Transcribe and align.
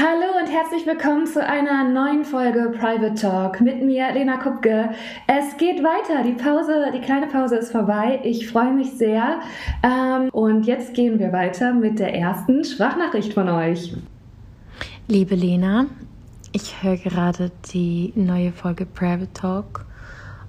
Hallo 0.00 0.38
und 0.40 0.46
herzlich 0.46 0.86
willkommen 0.86 1.26
zu 1.26 1.44
einer 1.44 1.82
neuen 1.82 2.24
Folge 2.24 2.70
Private 2.78 3.16
Talk 3.16 3.60
mit 3.60 3.82
mir, 3.82 4.12
Lena 4.12 4.36
Kupke. 4.36 4.90
Es 5.26 5.56
geht 5.56 5.82
weiter. 5.82 6.22
Die 6.22 6.34
Pause, 6.40 6.92
die 6.94 7.00
kleine 7.00 7.26
Pause 7.26 7.56
ist 7.56 7.72
vorbei. 7.72 8.20
Ich 8.22 8.46
freue 8.48 8.72
mich 8.72 8.92
sehr. 8.92 9.40
Ähm, 9.82 10.28
und 10.28 10.66
jetzt 10.66 10.94
gehen 10.94 11.18
wir 11.18 11.32
weiter 11.32 11.74
mit 11.74 11.98
der 11.98 12.14
ersten 12.14 12.62
Sprachnachricht 12.64 13.32
von 13.32 13.48
euch. 13.48 13.92
Liebe 15.08 15.34
Lena, 15.34 15.86
ich 16.52 16.80
höre 16.80 16.96
gerade 16.96 17.50
die 17.72 18.12
neue 18.14 18.52
Folge 18.52 18.86
Private 18.86 19.32
Talk 19.32 19.84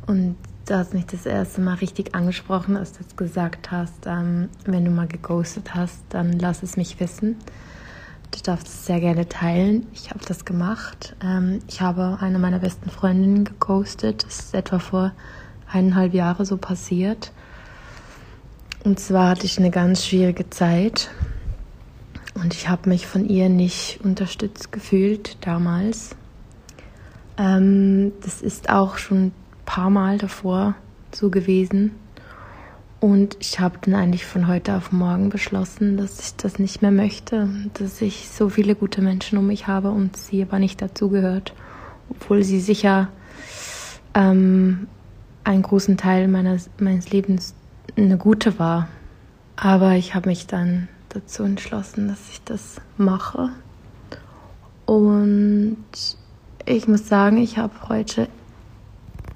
und 0.06 0.36
du 0.68 0.76
hast 0.76 0.94
mich 0.94 1.08
das 1.08 1.26
erste 1.26 1.60
Mal 1.62 1.74
richtig 1.74 2.14
angesprochen, 2.14 2.78
als 2.78 2.92
du 2.92 3.04
gesagt 3.16 3.72
hast, 3.72 4.06
ähm, 4.06 4.50
wenn 4.66 4.86
du 4.86 4.92
mal 4.92 5.08
geghostet 5.08 5.74
hast, 5.74 6.04
dann 6.10 6.34
lass 6.34 6.62
es 6.62 6.78
mich 6.78 7.00
wissen. 7.00 7.38
Du 8.32 8.40
darfst 8.44 8.68
es 8.68 8.86
sehr 8.86 9.00
gerne 9.00 9.28
teilen. 9.28 9.88
Ich 9.94 10.12
habe 10.12 10.24
das 10.26 10.46
gemacht. 10.46 11.16
Ähm, 11.24 11.60
ich 11.68 11.82
habe 11.82 12.18
eine 12.22 12.40
meiner 12.40 12.60
besten 12.60 12.90
Freundinnen 12.90 13.44
geghostet. 13.44 14.24
Das 14.26 14.40
ist 14.40 14.54
etwa 14.54 14.80
vor 14.80 15.12
eineinhalb 15.72 16.14
Jahren 16.14 16.46
so 16.46 16.58
passiert. 16.58 17.32
Und 18.84 19.00
zwar 19.00 19.30
hatte 19.30 19.46
ich 19.46 19.58
eine 19.58 19.72
ganz 19.72 20.06
schwierige 20.06 20.50
Zeit. 20.50 21.10
Und 22.36 22.54
ich 22.54 22.70
habe 22.70 22.90
mich 22.90 23.08
von 23.08 23.28
ihr 23.28 23.50
nicht 23.50 24.00
unterstützt 24.04 24.72
gefühlt 24.72 25.38
damals. 25.46 26.16
Ähm, 27.38 28.14
das 28.22 28.42
ist 28.42 28.70
auch 28.70 28.98
schon 28.98 29.28
ein 29.28 29.34
paar 29.66 29.90
Mal 29.90 30.18
davor 30.18 30.76
so 31.14 31.30
gewesen. 31.30 31.92
Und 33.00 33.38
ich 33.40 33.62
habe 33.62 33.78
dann 33.82 33.96
eigentlich 33.96 34.26
von 34.26 34.48
heute 34.48 34.76
auf 34.76 34.92
morgen 34.92 35.30
beschlossen, 35.30 35.96
dass 35.96 36.20
ich 36.20 36.36
das 36.36 36.60
nicht 36.60 36.82
mehr 36.82 36.92
möchte, 36.92 37.50
dass 37.76 38.02
ich 38.02 38.28
so 38.30 38.50
viele 38.50 38.76
gute 38.76 39.02
Menschen 39.02 39.38
um 39.38 39.48
mich 39.48 39.68
habe 39.68 39.92
und 39.92 40.18
sie 40.18 40.42
aber 40.42 40.60
nicht 40.60 40.82
dazugehört, 40.82 41.54
obwohl 42.10 42.44
sie 42.44 42.60
sicher 42.60 43.08
ähm, 44.14 44.88
einen 45.46 45.62
großen 45.62 45.96
Teil 45.96 46.28
meines, 46.28 46.70
meines 46.78 47.10
Lebens 47.12 47.56
eine 47.96 48.18
gute 48.18 48.60
war. 48.60 48.90
Aber 49.56 49.94
ich 49.94 50.14
habe 50.14 50.30
mich 50.30 50.48
dann 50.48 50.90
dazu 51.10 51.44
entschlossen, 51.44 52.10
dass 52.10 52.30
ich 52.30 52.44
das 52.44 52.82
mache. 52.98 53.50
Und 54.86 55.78
ich 56.66 56.88
muss 56.88 57.08
sagen, 57.08 57.38
ich 57.38 57.58
habe 57.58 57.74
heute 57.88 58.28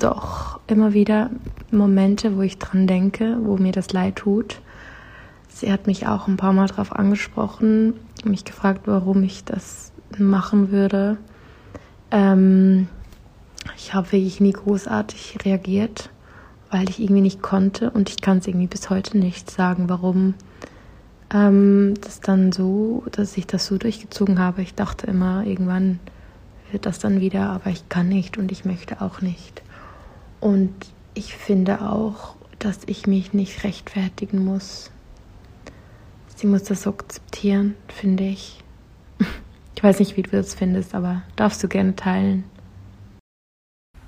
doch 0.04 0.60
immer 0.68 0.94
wieder 0.94 1.30
Momente, 1.72 2.36
wo 2.36 2.42
ich 2.42 2.58
dran 2.58 2.88
denke, 2.88 3.38
wo 3.42 3.58
mir 3.58 3.72
das 3.72 3.94
leid 3.94 4.18
tut. 4.18 4.62
Sie 5.48 5.72
hat 5.72 5.88
mich 5.88 6.08
auch 6.08 6.28
ein 6.28 6.38
paar 6.38 6.54
Mal 6.54 6.68
darauf 6.68 6.94
angesprochen, 6.94 7.94
mich 8.24 8.44
gefragt, 8.44 8.82
warum 8.86 9.24
ich 9.24 9.44
das 9.44 9.92
machen 10.18 10.72
würde. 10.72 11.18
Ähm, 12.12 12.88
ich 13.78 13.94
habe 13.94 14.12
wirklich 14.12 14.40
nie 14.40 14.54
großartig 14.54 15.40
reagiert, 15.46 16.10
weil 16.70 16.90
ich 16.90 17.00
irgendwie 17.00 17.22
nicht 17.22 17.42
konnte 17.42 17.92
und 17.92 18.10
ich 18.10 18.22
kann 18.22 18.40
es 18.40 18.48
irgendwie 18.48 18.68
bis 18.68 18.90
heute 18.90 19.18
nicht 19.18 19.50
sagen, 19.50 19.90
warum 19.90 20.34
ähm, 21.34 21.94
das 22.02 22.20
dann 22.20 22.52
so, 22.52 23.04
dass 23.12 23.38
ich 23.38 23.48
das 23.48 23.66
so 23.66 23.78
durchgezogen 23.78 24.40
habe. 24.40 24.62
Ich 24.62 24.76
dachte 24.76 25.08
immer, 25.08 25.46
irgendwann 25.46 26.00
wird 26.72 26.86
das 26.86 27.00
dann 27.00 27.20
wieder, 27.22 27.50
aber 27.50 27.70
ich 27.70 27.90
kann 27.90 28.10
nicht 28.10 28.38
und 28.38 28.52
ich 28.52 28.66
möchte 28.66 29.02
auch 29.02 29.22
nicht. 29.22 29.63
Und 30.44 30.74
ich 31.14 31.36
finde 31.36 31.82
auch, 31.82 32.36
dass 32.60 32.80
ich 32.88 33.08
mich 33.08 33.32
nicht 33.32 33.64
rechtfertigen 33.64 34.44
muss. 34.44 34.92
Sie 36.36 36.48
muss 36.48 36.64
das 36.64 36.86
akzeptieren, 36.86 37.76
finde 37.88 38.26
ich. 38.26 38.60
Ich 39.76 39.84
weiß 39.84 40.00
nicht, 40.00 40.16
wie 40.16 40.22
du 40.22 40.30
das 40.30 40.56
findest, 40.56 40.96
aber 40.96 41.24
darfst 41.36 41.62
du 41.62 41.68
gerne 41.68 41.94
teilen. 41.94 42.46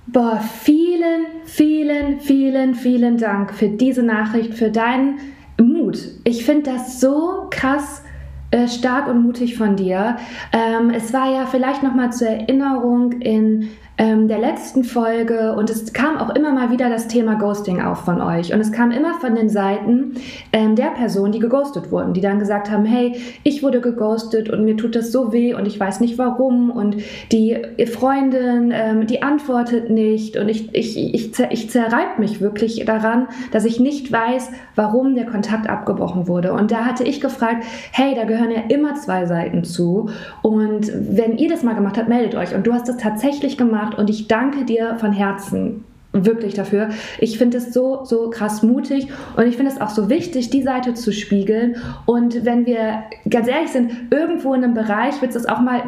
Boah, 0.07 0.39
vielen, 0.39 1.25
vielen, 1.43 2.21
vielen, 2.21 2.75
vielen 2.75 3.17
Dank 3.17 3.53
für 3.53 3.67
diese 3.67 4.01
Nachricht, 4.01 4.53
für 4.53 4.71
deinen 4.71 5.19
Mut. 5.59 5.97
Ich 6.23 6.45
finde 6.45 6.71
das 6.71 7.01
so 7.01 7.47
krass 7.49 8.03
äh, 8.51 8.69
stark 8.69 9.09
und 9.09 9.21
mutig 9.21 9.57
von 9.57 9.75
dir. 9.75 10.15
Ähm, 10.53 10.91
es 10.91 11.11
war 11.11 11.29
ja 11.29 11.45
vielleicht 11.45 11.83
noch 11.83 11.93
mal 11.93 12.13
zur 12.13 12.29
Erinnerung 12.29 13.11
in 13.21 13.69
ähm, 13.97 14.27
der 14.27 14.39
letzten 14.39 14.83
Folge 14.83 15.55
und 15.55 15.69
es 15.69 15.93
kam 15.93 16.17
auch 16.17 16.35
immer 16.35 16.51
mal 16.51 16.69
wieder 16.69 16.89
das 16.89 17.07
Thema 17.07 17.35
Ghosting 17.35 17.81
auf 17.81 17.99
von 17.99 18.21
euch. 18.21 18.53
Und 18.53 18.59
es 18.59 18.71
kam 18.71 18.91
immer 18.91 19.19
von 19.21 19.35
den 19.35 19.47
Seiten 19.47 20.15
ähm, 20.51 20.75
der 20.75 20.87
Personen, 20.87 21.31
die 21.31 21.39
geghostet 21.39 21.91
wurden, 21.91 22.13
die 22.13 22.21
dann 22.21 22.39
gesagt 22.39 22.69
haben, 22.69 22.83
hey, 22.83 23.15
ich 23.43 23.63
wurde 23.63 23.79
geghostet 23.79 24.49
und 24.49 24.65
mir 24.65 24.75
tut 24.75 24.95
das 24.95 25.11
so 25.11 25.31
weh 25.31 25.53
und 25.53 25.65
ich 25.65 25.79
weiß 25.79 26.01
nicht 26.01 26.17
warum. 26.17 26.71
Und 26.71 26.97
die 27.31 27.57
Freundin, 27.91 28.71
ähm, 28.73 29.07
die 29.07 29.21
antwortet 29.21 29.89
nicht 29.89 30.35
und 30.35 30.49
ich, 30.49 30.75
ich, 30.75 31.13
ich, 31.13 31.33
zer, 31.33 31.51
ich 31.51 31.69
zerreib 31.69 32.19
mich 32.19 32.41
wirklich 32.41 32.83
daran, 32.85 33.27
dass 33.51 33.63
ich 33.63 33.79
nicht 33.79 34.11
weiß, 34.11 34.51
warum 34.75 35.15
der 35.15 35.25
Kontakt 35.25 35.69
abgebrochen 35.69 36.27
wurde. 36.27 36.51
Und 36.51 36.71
da 36.71 36.85
hatte 36.85 37.05
ich 37.05 37.21
gefragt, 37.21 37.63
hey, 37.91 38.13
da 38.13 38.25
gehören 38.25 38.51
ja 38.51 38.63
immer 38.67 38.95
zwei 38.95 39.25
Seiten 39.25 39.63
zu. 39.63 40.09
Und 40.41 40.91
wenn 40.93 41.37
ihr 41.37 41.49
das 41.49 41.63
mal 41.63 41.75
gemacht 41.75 41.97
habt, 41.97 42.09
meldet 42.09 42.35
euch. 42.35 42.53
Und 42.53 42.67
du 42.67 42.73
hast 42.73 42.89
das 42.89 42.97
tatsächlich 42.97 43.57
gemacht 43.57 43.84
gemacht 43.85 43.97
und 43.97 44.09
ich 44.09 44.27
danke 44.27 44.65
dir 44.65 44.97
von 44.97 45.13
Herzen 45.13 45.83
wirklich 46.17 46.53
dafür. 46.53 46.91
Ich 47.19 47.37
finde 47.37 47.57
es 47.57 47.73
so, 47.73 48.05
so 48.05 48.29
krass 48.29 48.63
mutig 48.63 49.09
und 49.35 49.47
ich 49.47 49.57
finde 49.57 49.73
es 49.73 49.81
auch 49.81 49.89
so 49.89 50.09
wichtig, 50.09 50.49
die 50.49 50.61
Seite 50.61 50.93
zu 50.93 51.11
spiegeln. 51.11 51.75
Und 52.05 52.45
wenn 52.45 52.65
wir 52.65 53.03
ganz 53.29 53.49
ehrlich 53.49 53.71
sind, 53.71 53.91
irgendwo 54.11 54.53
in 54.53 54.63
einem 54.63 54.73
Bereich 54.75 55.21
wird 55.21 55.35
es 55.35 55.45
auch 55.45 55.59
mal, 55.59 55.83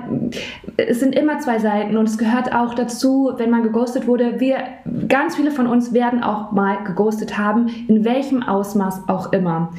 es 0.75 0.99
sind 0.99 1.15
immer 1.15 1.39
zwei 1.39 1.59
Seiten 1.59 1.95
und 1.95 2.09
es 2.09 2.17
gehört 2.17 2.53
auch 2.53 2.73
dazu, 2.73 3.31
wenn 3.37 3.49
man 3.49 3.63
geghostet 3.63 4.05
wurde. 4.05 4.41
Wir, 4.41 4.57
ganz 5.07 5.37
viele 5.37 5.51
von 5.51 5.65
uns 5.65 5.93
werden 5.93 6.21
auch 6.21 6.51
mal 6.51 6.83
geghostet 6.83 7.37
haben, 7.37 7.69
in 7.87 8.03
welchem 8.03 8.43
Ausmaß 8.43 9.07
auch 9.07 9.31
immer. 9.31 9.71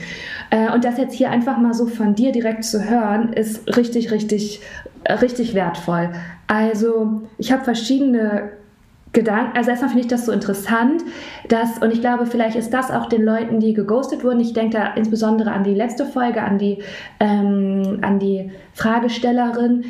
Äh, 0.49 0.73
und 0.73 0.83
das 0.83 0.97
jetzt 0.97 1.12
hier 1.12 1.31
einfach 1.31 1.59
mal 1.59 1.75
so 1.75 1.85
von 1.85 2.15
dir 2.15 2.33
direkt 2.33 2.65
zu 2.65 2.89
hören, 2.89 3.35
ist 3.35 3.77
richtig, 3.77 4.11
richtig, 4.12 4.62
richtig 5.21 5.53
wertvoll. 5.53 6.09
Also 6.49 7.23
ich 7.37 7.53
habe 7.53 7.63
verschiedene 7.63 8.51
Gedanken, 9.13 9.57
also 9.57 9.71
erstmal 9.71 9.91
finde 9.91 10.03
ich 10.03 10.09
das 10.09 10.27
so 10.27 10.33
interessant, 10.33 11.03
dass, 11.49 11.79
und 11.79 11.93
ich 11.93 12.01
glaube, 12.01 12.27
vielleicht 12.27 12.57
ist 12.57 12.75
das 12.75 12.91
auch 12.91 13.09
den 13.09 13.23
Leuten, 13.23 13.61
die 13.61 13.73
geghostet 13.73 14.25
wurden, 14.25 14.41
ich 14.41 14.53
denke 14.53 14.77
da 14.77 14.95
insbesondere 14.95 15.53
an 15.53 15.65
die 15.65 15.75
letzte 15.75 16.05
Folge, 16.05 16.43
an 16.43 16.59
die, 16.59 16.83
ähm, 17.21 17.99
an 18.03 18.19
die 18.19 18.51
Fragestellerin, 18.75 19.85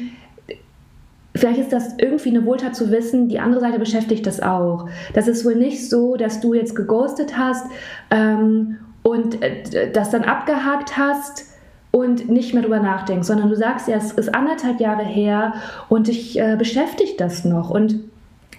Vielleicht 1.35 1.61
ist 1.61 1.73
das 1.73 1.95
irgendwie 1.99 2.31
eine 2.31 2.45
Wohltat 2.45 2.75
zu 2.75 2.91
wissen, 2.91 3.29
die 3.29 3.39
andere 3.39 3.61
Seite 3.61 3.79
beschäftigt 3.79 4.27
das 4.27 4.41
auch. 4.41 4.89
Das 5.15 5.29
ist 5.29 5.45
wohl 5.45 5.55
nicht 5.55 5.89
so, 5.89 6.17
dass 6.17 6.41
du 6.41 6.53
jetzt 6.53 6.75
geghostet 6.75 7.39
hast 7.39 7.65
ähm, 8.11 8.79
und 9.05 9.41
äh, 9.41 9.93
das 9.93 10.11
dann 10.11 10.25
abgehakt 10.25 10.97
hast 10.97 11.48
und 11.91 12.29
nicht 12.29 12.55
mehr 12.55 12.63
drüber 12.63 12.81
nachdenkst, 12.81 13.27
sondern 13.27 13.49
du 13.49 13.57
sagst 13.57 13.89
ja, 13.89 13.97
es 13.97 14.13
ist 14.13 14.35
anderthalb 14.35 14.81
Jahre 14.81 15.05
her 15.05 15.55
und 15.89 16.09
dich 16.09 16.39
äh, 16.39 16.57
beschäftigt 16.57 17.21
das 17.21 17.45
noch. 17.45 17.71
Und 17.71 18.01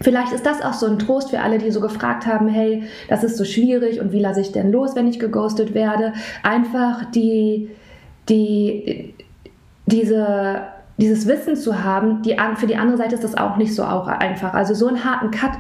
vielleicht 0.01 0.34
ist 0.34 0.45
das 0.45 0.62
auch 0.62 0.73
so 0.73 0.88
ein 0.88 1.00
Trost 1.00 1.29
für 1.29 1.41
alle, 1.41 1.59
die 1.59 1.72
so 1.72 1.79
gefragt 1.79 2.25
haben, 2.25 2.47
hey, 2.47 2.84
das 3.07 3.23
ist 3.23 3.38
so 3.38 3.45
schwierig 3.45 4.00
und 4.00 4.12
wie 4.12 4.19
lasse 4.19 4.41
ich 4.41 4.51
denn 4.51 4.72
los, 4.72 4.95
wenn 4.95 5.07
ich 5.07 5.19
geghostet 5.19 5.73
werde? 5.73 6.13
Einfach 6.44 7.06
die, 7.12 7.69
die, 8.28 9.13
diese 9.85 10.62
dieses 11.00 11.28
Wissen 11.28 11.56
zu 11.56 11.84
haben, 11.84 12.22
die, 12.22 12.36
für 12.58 12.68
die 12.68 12.76
andere 12.76 12.98
Seite 12.98 13.16
ist 13.16 13.24
das 13.24 13.38
auch 13.38 13.56
nicht 13.58 13.74
so 13.74 13.84
auch 13.84 14.08
einfach. 14.08 14.54
Also 14.54 14.74
so 14.74 14.88
einen 14.88 15.06
harten 15.06 15.32
Cut 15.32 15.52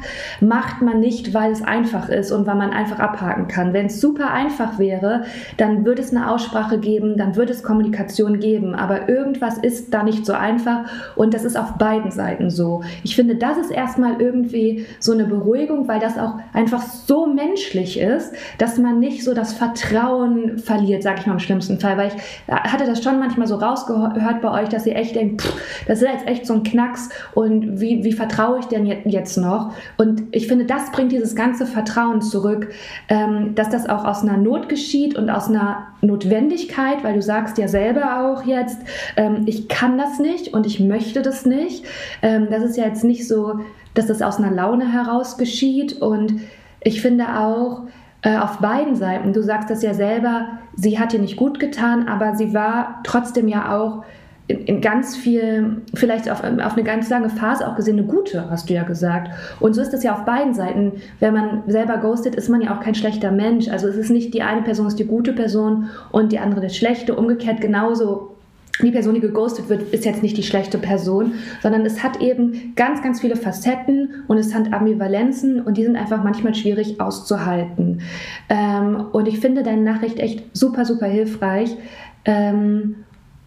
macht 0.41 0.81
man 0.81 0.99
nicht, 0.99 1.33
weil 1.33 1.51
es 1.51 1.61
einfach 1.61 2.09
ist 2.09 2.31
und 2.31 2.45
weil 2.45 2.55
man 2.55 2.71
einfach 2.71 2.99
abhaken 2.99 3.47
kann. 3.47 3.73
Wenn 3.73 3.85
es 3.85 4.01
super 4.01 4.31
einfach 4.31 4.77
wäre, 4.79 5.23
dann 5.57 5.85
würde 5.85 6.01
es 6.01 6.11
eine 6.13 6.29
Aussprache 6.29 6.77
geben, 6.77 7.17
dann 7.17 7.35
würde 7.35 7.53
es 7.53 7.63
Kommunikation 7.63 8.39
geben. 8.39 8.75
Aber 8.75 9.07
irgendwas 9.07 9.57
ist 9.57 9.93
da 9.93 10.03
nicht 10.03 10.25
so 10.25 10.33
einfach 10.33 10.85
und 11.15 11.33
das 11.33 11.45
ist 11.45 11.57
auf 11.57 11.73
beiden 11.73 12.11
Seiten 12.11 12.49
so. 12.49 12.83
Ich 13.03 13.15
finde, 13.15 13.35
das 13.35 13.57
ist 13.57 13.71
erstmal 13.71 14.21
irgendwie 14.21 14.85
so 14.99 15.13
eine 15.13 15.23
Beruhigung, 15.23 15.87
weil 15.87 16.01
das 16.01 16.17
auch 16.17 16.35
einfach 16.53 16.81
so 16.81 17.27
menschlich 17.27 17.99
ist, 17.99 18.33
dass 18.57 18.77
man 18.77 18.99
nicht 18.99 19.23
so 19.23 19.33
das 19.33 19.53
Vertrauen 19.53 20.57
verliert, 20.57 21.03
sage 21.03 21.19
ich 21.21 21.27
mal 21.27 21.33
im 21.33 21.39
schlimmsten 21.39 21.79
Fall. 21.79 21.97
Weil 21.97 22.07
ich 22.07 22.71
hatte 22.71 22.85
das 22.85 23.01
schon 23.01 23.19
manchmal 23.19 23.47
so 23.47 23.55
rausgehört 23.55 24.41
bei 24.41 24.63
euch, 24.63 24.67
dass 24.67 24.85
ihr 24.85 24.95
echt 24.95 25.15
denkt, 25.15 25.28
denkt, 25.29 25.41
pff, 25.41 25.85
das 25.87 26.01
ist 26.01 26.07
jetzt 26.07 26.27
echt 26.27 26.45
so 26.45 26.53
ein 26.53 26.63
Knacks 26.63 27.09
und 27.33 27.79
wie, 27.79 28.03
wie 28.03 28.13
vertraue 28.13 28.59
ich 28.59 28.65
denn 28.65 28.85
jetzt 28.85 29.37
noch? 29.37 29.73
Und 29.97 30.23
ich 30.31 30.47
finde, 30.47 30.65
das 30.65 30.91
bringt 30.91 31.11
dieses 31.11 31.35
ganze 31.35 31.65
Vertrauen 31.65 32.21
zurück, 32.21 32.71
ähm, 33.07 33.55
dass 33.55 33.69
das 33.69 33.87
auch 33.87 34.05
aus 34.05 34.21
einer 34.21 34.37
Not 34.37 34.69
geschieht 34.69 35.15
und 35.15 35.29
aus 35.29 35.49
einer 35.49 35.87
Notwendigkeit, 36.01 37.03
weil 37.03 37.15
du 37.15 37.21
sagst 37.21 37.57
ja 37.57 37.67
selber 37.67 38.31
auch 38.31 38.45
jetzt, 38.45 38.79
ähm, 39.17 39.43
ich 39.45 39.67
kann 39.67 39.97
das 39.97 40.19
nicht 40.19 40.53
und 40.53 40.65
ich 40.65 40.79
möchte 40.79 41.21
das 41.21 41.45
nicht. 41.45 41.85
Ähm, 42.21 42.47
das 42.49 42.63
ist 42.63 42.77
ja 42.77 42.85
jetzt 42.85 43.03
nicht 43.03 43.27
so, 43.27 43.59
dass 43.93 44.07
das 44.07 44.21
aus 44.21 44.37
einer 44.37 44.51
Laune 44.51 44.91
heraus 44.91 45.37
geschieht 45.37 46.01
und 46.01 46.41
ich 46.81 47.01
finde 47.01 47.37
auch, 47.37 47.83
äh, 48.21 48.37
auf 48.37 48.57
beiden 48.57 48.95
Seiten. 48.95 49.31
Du 49.31 49.41
sagst 49.41 49.69
das 49.69 49.81
ja 49.81 49.93
selber, 49.93 50.59
sie 50.75 50.99
hat 50.99 51.13
dir 51.13 51.19
nicht 51.19 51.37
gut 51.37 51.59
getan, 51.59 52.07
aber 52.07 52.35
sie 52.35 52.53
war 52.53 52.99
trotzdem 53.03 53.47
ja 53.47 53.77
auch 53.77 54.03
in, 54.49 54.65
in, 54.65 54.81
ganz 54.81 55.15
viel, 55.15 55.83
vielleicht 55.93 56.29
auf, 56.29 56.43
auf 56.43 56.73
eine 56.73 56.83
ganz 56.83 57.07
lange 57.09 57.29
Phase 57.29 57.67
auch 57.67 57.75
gesehen, 57.75 57.99
eine 57.99 58.07
gute, 58.07 58.49
hast 58.49 58.67
du 58.67 58.73
ja 58.73 58.83
gesagt. 58.83 59.29
Und 59.59 59.75
so 59.75 59.81
ist 59.81 59.93
es 59.93 60.01
ja 60.01 60.13
auf 60.13 60.25
beiden 60.25 60.55
Seiten. 60.55 60.93
Wenn 61.19 61.33
man 61.35 61.63
selber 61.67 61.97
ghostet, 61.97 62.33
ist 62.35 62.49
man 62.49 62.61
ja 62.61 62.75
auch 62.75 62.81
kein 62.81 62.95
schlechter 62.95 63.31
Mensch. 63.31 63.67
Also 63.67 63.87
es 63.87 63.95
ist 63.95 64.09
nicht 64.09 64.33
die 64.33 64.41
eine 64.41 64.63
Person 64.63 64.87
ist 64.87 64.97
die 64.97 65.05
gute 65.05 65.33
Person 65.33 65.89
und 66.11 66.31
die 66.31 66.39
andere 66.39 66.61
die 66.61 66.73
schlechte. 66.73 67.15
Umgekehrt 67.15 67.61
genauso 67.61 68.35
die 68.81 68.91
Person, 68.91 69.13
die 69.13 69.19
geghostet 69.19 69.69
wird, 69.69 69.93
ist 69.93 70.05
jetzt 70.05 70.23
nicht 70.23 70.37
die 70.37 70.43
schlechte 70.43 70.77
Person, 70.77 71.33
sondern 71.61 71.85
es 71.85 72.01
hat 72.01 72.21
eben 72.21 72.73
ganz, 72.75 73.03
ganz 73.03 73.21
viele 73.21 73.35
Facetten 73.35 74.23
und 74.27 74.37
es 74.37 74.55
hat 74.55 74.73
Ambivalenzen 74.73 75.61
und 75.61 75.77
die 75.77 75.83
sind 75.83 75.95
einfach 75.95 76.23
manchmal 76.23 76.55
schwierig 76.55 76.99
auszuhalten. 76.99 78.01
Ähm, 78.47 79.05
und 79.11 79.27
ich 79.27 79.39
finde 79.39 79.61
deine 79.61 79.81
Nachricht 79.81 80.19
echt 80.19 80.57
super, 80.57 80.85
super 80.85 81.07
hilfreich. 81.07 81.75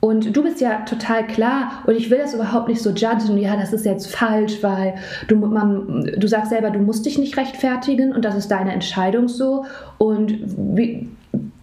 Und 0.04 0.36
du 0.36 0.42
bist 0.42 0.60
ja 0.60 0.80
total 0.80 1.24
klar 1.28 1.84
und 1.86 1.94
ich 1.94 2.10
will 2.10 2.18
das 2.18 2.34
überhaupt 2.34 2.66
nicht 2.66 2.82
so 2.82 2.90
judgen, 2.90 3.38
ja, 3.38 3.56
das 3.56 3.72
ist 3.72 3.84
jetzt 3.84 4.12
falsch, 4.12 4.60
weil 4.60 4.96
du, 5.28 5.36
man, 5.36 6.12
du 6.16 6.26
sagst 6.26 6.50
selber, 6.50 6.70
du 6.70 6.80
musst 6.80 7.06
dich 7.06 7.18
nicht 7.18 7.36
rechtfertigen 7.36 8.12
und 8.12 8.24
das 8.24 8.34
ist 8.34 8.48
deine 8.48 8.72
Entscheidung 8.72 9.28
so. 9.28 9.64
Und 9.98 10.40
wie, 10.76 11.08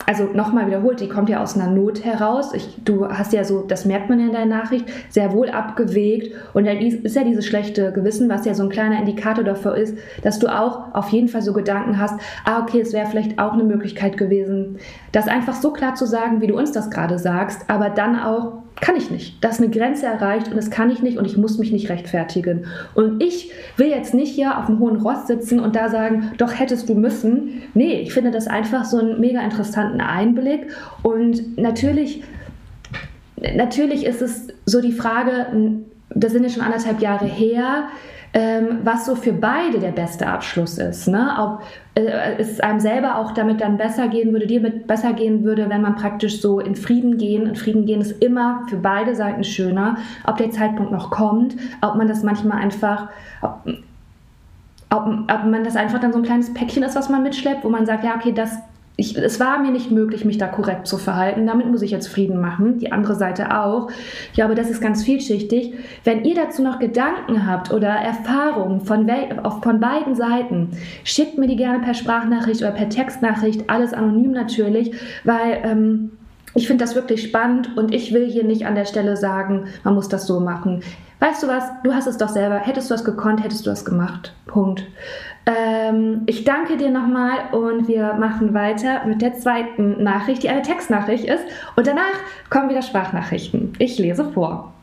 also 0.10 0.24
nochmal 0.24 0.66
wiederholt, 0.66 1.02
die 1.02 1.08
kommt 1.08 1.30
ja 1.30 1.40
aus 1.40 1.56
einer 1.56 1.70
Not 1.70 2.04
heraus. 2.04 2.52
Ich, 2.56 2.80
du 2.84 3.08
hast 3.08 3.32
ja 3.32 3.44
so, 3.44 3.62
das 3.62 3.86
merkt 3.86 4.10
man 4.10 4.20
ja 4.20 4.26
in 4.26 4.34
deiner 4.34 4.58
Nachricht, 4.58 4.86
sehr 5.10 5.34
wohl 5.34 5.50
abgewegt. 5.50 6.36
Und 6.56 6.66
dann 6.66 6.78
ist 6.78 7.16
ja 7.16 7.24
dieses 7.24 7.46
schlechte 7.46 7.92
Gewissen, 7.92 8.28
was 8.28 8.44
ja 8.44 8.56
so 8.56 8.64
ein 8.64 8.70
kleiner 8.70 8.98
Indikator 8.98 9.44
dafür 9.44 9.76
ist, 9.76 9.96
dass 10.24 10.40
du 10.40 10.48
auch 10.48 10.96
auf 10.96 11.10
jeden 11.10 11.28
Fall 11.28 11.44
so 11.44 11.54
Gedanken 11.54 12.00
hast, 12.00 12.20
ah, 12.44 12.60
okay, 12.64 12.82
es 12.82 12.92
wäre 12.92 13.06
vielleicht 13.06 13.38
auch 13.38 13.54
eine 13.54 13.64
Möglichkeit 13.64 14.18
gewesen, 14.18 14.80
das 15.12 15.28
einfach 15.28 15.54
so 15.54 15.72
klar 15.74 15.94
zu 15.94 16.08
sagen, 16.08 16.42
wie 16.42 16.48
du 16.48 16.58
uns 16.58 16.72
das 16.72 16.90
gerade 16.90 17.20
sagst, 17.20 17.70
aber 17.70 17.92
dann 17.92 18.18
auch 18.18 18.64
kann 18.82 18.96
ich 18.96 19.12
nicht. 19.12 19.44
Da 19.44 19.50
ist 19.50 19.60
eine 19.60 19.70
Grenze 19.70 20.06
erreicht 20.06 20.48
und 20.48 20.56
das 20.56 20.70
kann 20.70 20.90
ich 20.90 21.02
nicht 21.02 21.18
und 21.18 21.26
ich 21.26 21.38
muss 21.38 21.58
mich 21.58 21.72
nicht 21.72 21.90
rechtfertigen. 21.90 22.66
Und 22.94 23.22
ich 23.22 23.52
will 23.78 23.88
jetzt 23.88 24.14
nicht 24.14 24.34
hier 24.34 24.58
auf 24.58 24.68
dem 24.68 24.80
hohen 24.80 24.98
Ross 24.98 25.28
sitzen 25.28 25.60
und 25.60 25.76
da 25.76 25.90
sagen, 25.90 26.32
doch 26.38 26.58
hättest 26.58 26.88
du 26.90 26.96
müssen. 26.96 27.64
Nee, 27.74 28.00
ich 28.02 28.14
finde 28.14 28.32
das 28.32 28.48
einfach 28.48 28.86
so 28.86 29.00
einen 29.00 29.20
mega 29.20 29.42
interessanten 29.42 30.02
Einblick. 30.02 30.68
Und 31.04 31.58
natürlich, 31.58 32.24
natürlich 33.56 34.06
ist 34.06 34.22
es 34.22 34.48
so 34.66 34.82
die 34.82 34.94
Frage, 34.94 35.48
das 36.10 36.32
sind 36.32 36.44
ja 36.44 36.50
schon 36.50 36.64
anderthalb 36.64 37.02
Jahre 37.02 37.26
her, 37.26 37.90
ähm, 38.34 38.80
was 38.84 39.06
so 39.06 39.16
für 39.16 39.34
beide 39.34 39.80
der 39.80 39.92
beste 39.92 40.28
Abschluss 40.28 40.78
ist. 40.78 41.08
Ne? 41.08 41.32
Ob 41.40 41.64
äh, 41.96 42.36
es 42.38 42.60
einem 42.60 42.80
selber 42.80 43.18
auch 43.18 43.32
damit 43.32 43.62
dann 43.62 43.78
besser 43.78 44.08
gehen 44.08 44.32
würde, 44.32 44.46
dir 44.46 44.62
mit 44.62 44.86
besser 44.86 45.14
gehen 45.14 45.44
würde, 45.44 45.70
wenn 45.70 45.82
man 45.82 45.96
praktisch 45.96 46.40
so 46.40 46.60
in 46.60 46.76
Frieden 46.76 47.18
gehen. 47.18 47.48
In 47.48 47.56
Frieden 47.56 47.86
gehen 47.86 48.02
ist 48.02 48.22
immer 48.24 48.66
für 48.70 48.78
beide 48.78 49.16
Seiten 49.16 49.44
schöner. 49.44 49.98
Ob 50.26 50.38
der 50.38 50.52
Zeitpunkt 50.52 50.92
noch 50.92 51.10
kommt, 51.10 51.56
ob 51.82 51.96
man 51.96 52.08
das 52.08 52.22
manchmal 52.22 52.60
einfach, 52.60 53.10
ob, 53.42 53.62
ob, 54.92 55.08
ob 55.08 55.46
man 55.46 55.64
das 55.64 55.76
einfach 55.76 56.00
dann 56.00 56.14
so 56.14 56.20
ein 56.20 56.26
kleines 56.26 56.54
Päckchen 56.54 56.84
ist, 56.84 56.96
was 56.96 57.10
man 57.10 57.24
mitschleppt, 57.24 57.64
wo 57.64 57.70
man 57.70 57.88
sagt, 57.88 58.04
ja, 58.04 58.16
okay, 58.16 58.32
das 58.32 58.60
ich, 59.00 59.18
es 59.18 59.40
war 59.40 59.60
mir 59.60 59.72
nicht 59.72 59.92
möglich, 59.92 60.26
mich 60.26 60.38
da 60.38 60.48
korrekt 60.48 60.86
zu 60.86 60.98
verhalten. 60.98 61.48
Damit 61.48 61.68
muss 61.68 61.82
ich 61.82 61.92
jetzt 61.92 62.08
Frieden 62.08 62.42
machen. 62.42 62.80
Die 62.80 62.92
andere 62.92 63.16
Seite 63.16 63.58
auch. 63.58 63.90
Ich 64.28 64.34
glaube, 64.34 64.56
das 64.56 64.70
ist 64.70 64.82
ganz 64.82 65.04
vielschichtig. 65.04 65.74
Wenn 66.04 66.26
ihr 66.26 66.36
dazu 66.36 66.62
noch 66.62 66.80
Gedanken 66.80 67.48
habt 67.48 67.72
oder 67.72 67.90
Erfahrungen 67.90 68.82
von, 68.82 69.10
von 69.62 69.80
beiden 69.80 70.16
Seiten, 70.16 70.72
schickt 71.04 71.38
mir 71.38 71.48
die 71.48 71.56
gerne 71.56 71.80
per 71.80 71.94
Sprachnachricht 71.94 72.62
oder 72.62 72.72
per 72.72 72.90
Textnachricht. 72.90 73.70
Alles 73.70 73.94
anonym 73.94 74.32
natürlich, 74.32 74.94
weil. 75.24 75.60
Ähm, 75.64 76.12
ich 76.56 76.66
finde 76.66 76.84
das 76.84 76.96
wirklich 76.96 77.22
spannend 77.22 77.78
und 77.78 77.94
ich 77.94 78.12
will 78.12 78.28
hier 78.28 78.44
nicht 78.44 78.66
an 78.66 78.74
der 78.74 78.86
Stelle 78.86 79.16
sagen, 79.18 79.68
man 79.84 79.94
muss 79.94 80.10
das 80.10 80.26
so 80.26 80.40
machen. 80.40 80.82
Weißt 81.20 81.44
du 81.44 81.48
was? 81.48 81.64
Du 81.84 81.94
hast 81.94 82.08
es 82.08 82.18
doch 82.18 82.30
selber. 82.30 82.56
Hättest 82.56 82.90
du 82.90 82.96
es 82.96 83.04
gekonnt, 83.04 83.44
hättest 83.44 83.68
du 83.68 83.70
es 83.70 83.86
gemacht. 83.86 84.34
Punkt. 84.48 84.84
Ähm, 85.46 86.24
ich 86.26 86.44
danke 86.44 86.78
dir 86.78 86.92
nochmal 86.92 87.38
und 87.52 87.88
wir 87.88 88.14
machen 88.14 88.54
weiter 88.54 89.06
mit 89.06 89.22
der 89.22 89.34
zweiten 89.34 90.04
Nachricht, 90.04 90.44
die 90.44 90.50
eine 90.50 90.62
Textnachricht 90.62 91.26
ist. 91.26 91.44
Und 91.76 91.88
danach 91.88 92.04
kommen 92.50 92.70
wieder 92.70 92.82
Sprachnachrichten. 92.82 93.74
Ich 93.80 93.98
lese 93.98 94.26
vor. 94.26 94.74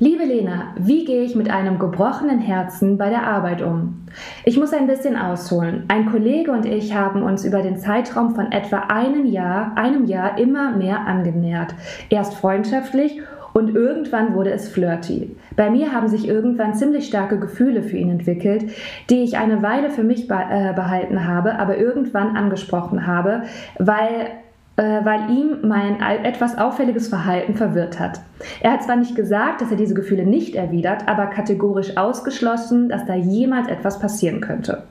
Liebe 0.00 0.24
Lena, 0.24 0.74
wie 0.76 1.04
gehe 1.04 1.22
ich 1.22 1.36
mit 1.36 1.48
einem 1.48 1.78
gebrochenen 1.78 2.40
Herzen 2.40 2.98
bei 2.98 3.10
der 3.10 3.28
Arbeit 3.28 3.62
um? 3.62 4.08
Ich 4.44 4.58
muss 4.58 4.72
ein 4.72 4.88
bisschen 4.88 5.16
ausholen. 5.16 5.84
Ein 5.86 6.10
Kollege 6.10 6.50
und 6.50 6.66
ich 6.66 6.94
haben 6.94 7.22
uns 7.22 7.44
über 7.44 7.62
den 7.62 7.78
Zeitraum 7.78 8.34
von 8.34 8.50
etwa 8.50 8.78
einem 8.88 9.24
Jahr, 9.24 9.70
einem 9.76 10.06
Jahr 10.06 10.36
immer 10.36 10.72
mehr 10.72 11.06
angenähert. 11.06 11.76
Erst 12.10 12.34
freundschaftlich 12.34 13.20
und 13.54 13.74
irgendwann 13.74 14.34
wurde 14.34 14.50
es 14.50 14.68
flirty. 14.68 15.34
Bei 15.56 15.70
mir 15.70 15.92
haben 15.92 16.08
sich 16.08 16.28
irgendwann 16.28 16.74
ziemlich 16.74 17.06
starke 17.06 17.38
Gefühle 17.38 17.82
für 17.82 17.96
ihn 17.96 18.10
entwickelt, 18.10 18.64
die 19.08 19.22
ich 19.22 19.38
eine 19.38 19.62
Weile 19.62 19.90
für 19.90 20.02
mich 20.02 20.24
äh, 20.24 20.72
behalten 20.74 21.26
habe, 21.26 21.58
aber 21.58 21.78
irgendwann 21.78 22.36
angesprochen 22.36 23.06
habe, 23.06 23.44
weil 23.78 24.28
äh, 24.76 25.04
weil 25.04 25.30
ihm 25.30 25.58
mein 25.62 26.00
etwas 26.00 26.58
auffälliges 26.58 27.06
Verhalten 27.06 27.54
verwirrt 27.54 28.00
hat. 28.00 28.20
Er 28.60 28.72
hat 28.72 28.82
zwar 28.82 28.96
nicht 28.96 29.14
gesagt, 29.14 29.60
dass 29.60 29.70
er 29.70 29.76
diese 29.76 29.94
Gefühle 29.94 30.26
nicht 30.26 30.56
erwidert, 30.56 31.06
aber 31.06 31.26
kategorisch 31.26 31.96
ausgeschlossen, 31.96 32.88
dass 32.88 33.06
da 33.06 33.14
jemals 33.14 33.68
etwas 33.68 34.00
passieren 34.00 34.40
könnte. 34.40 34.82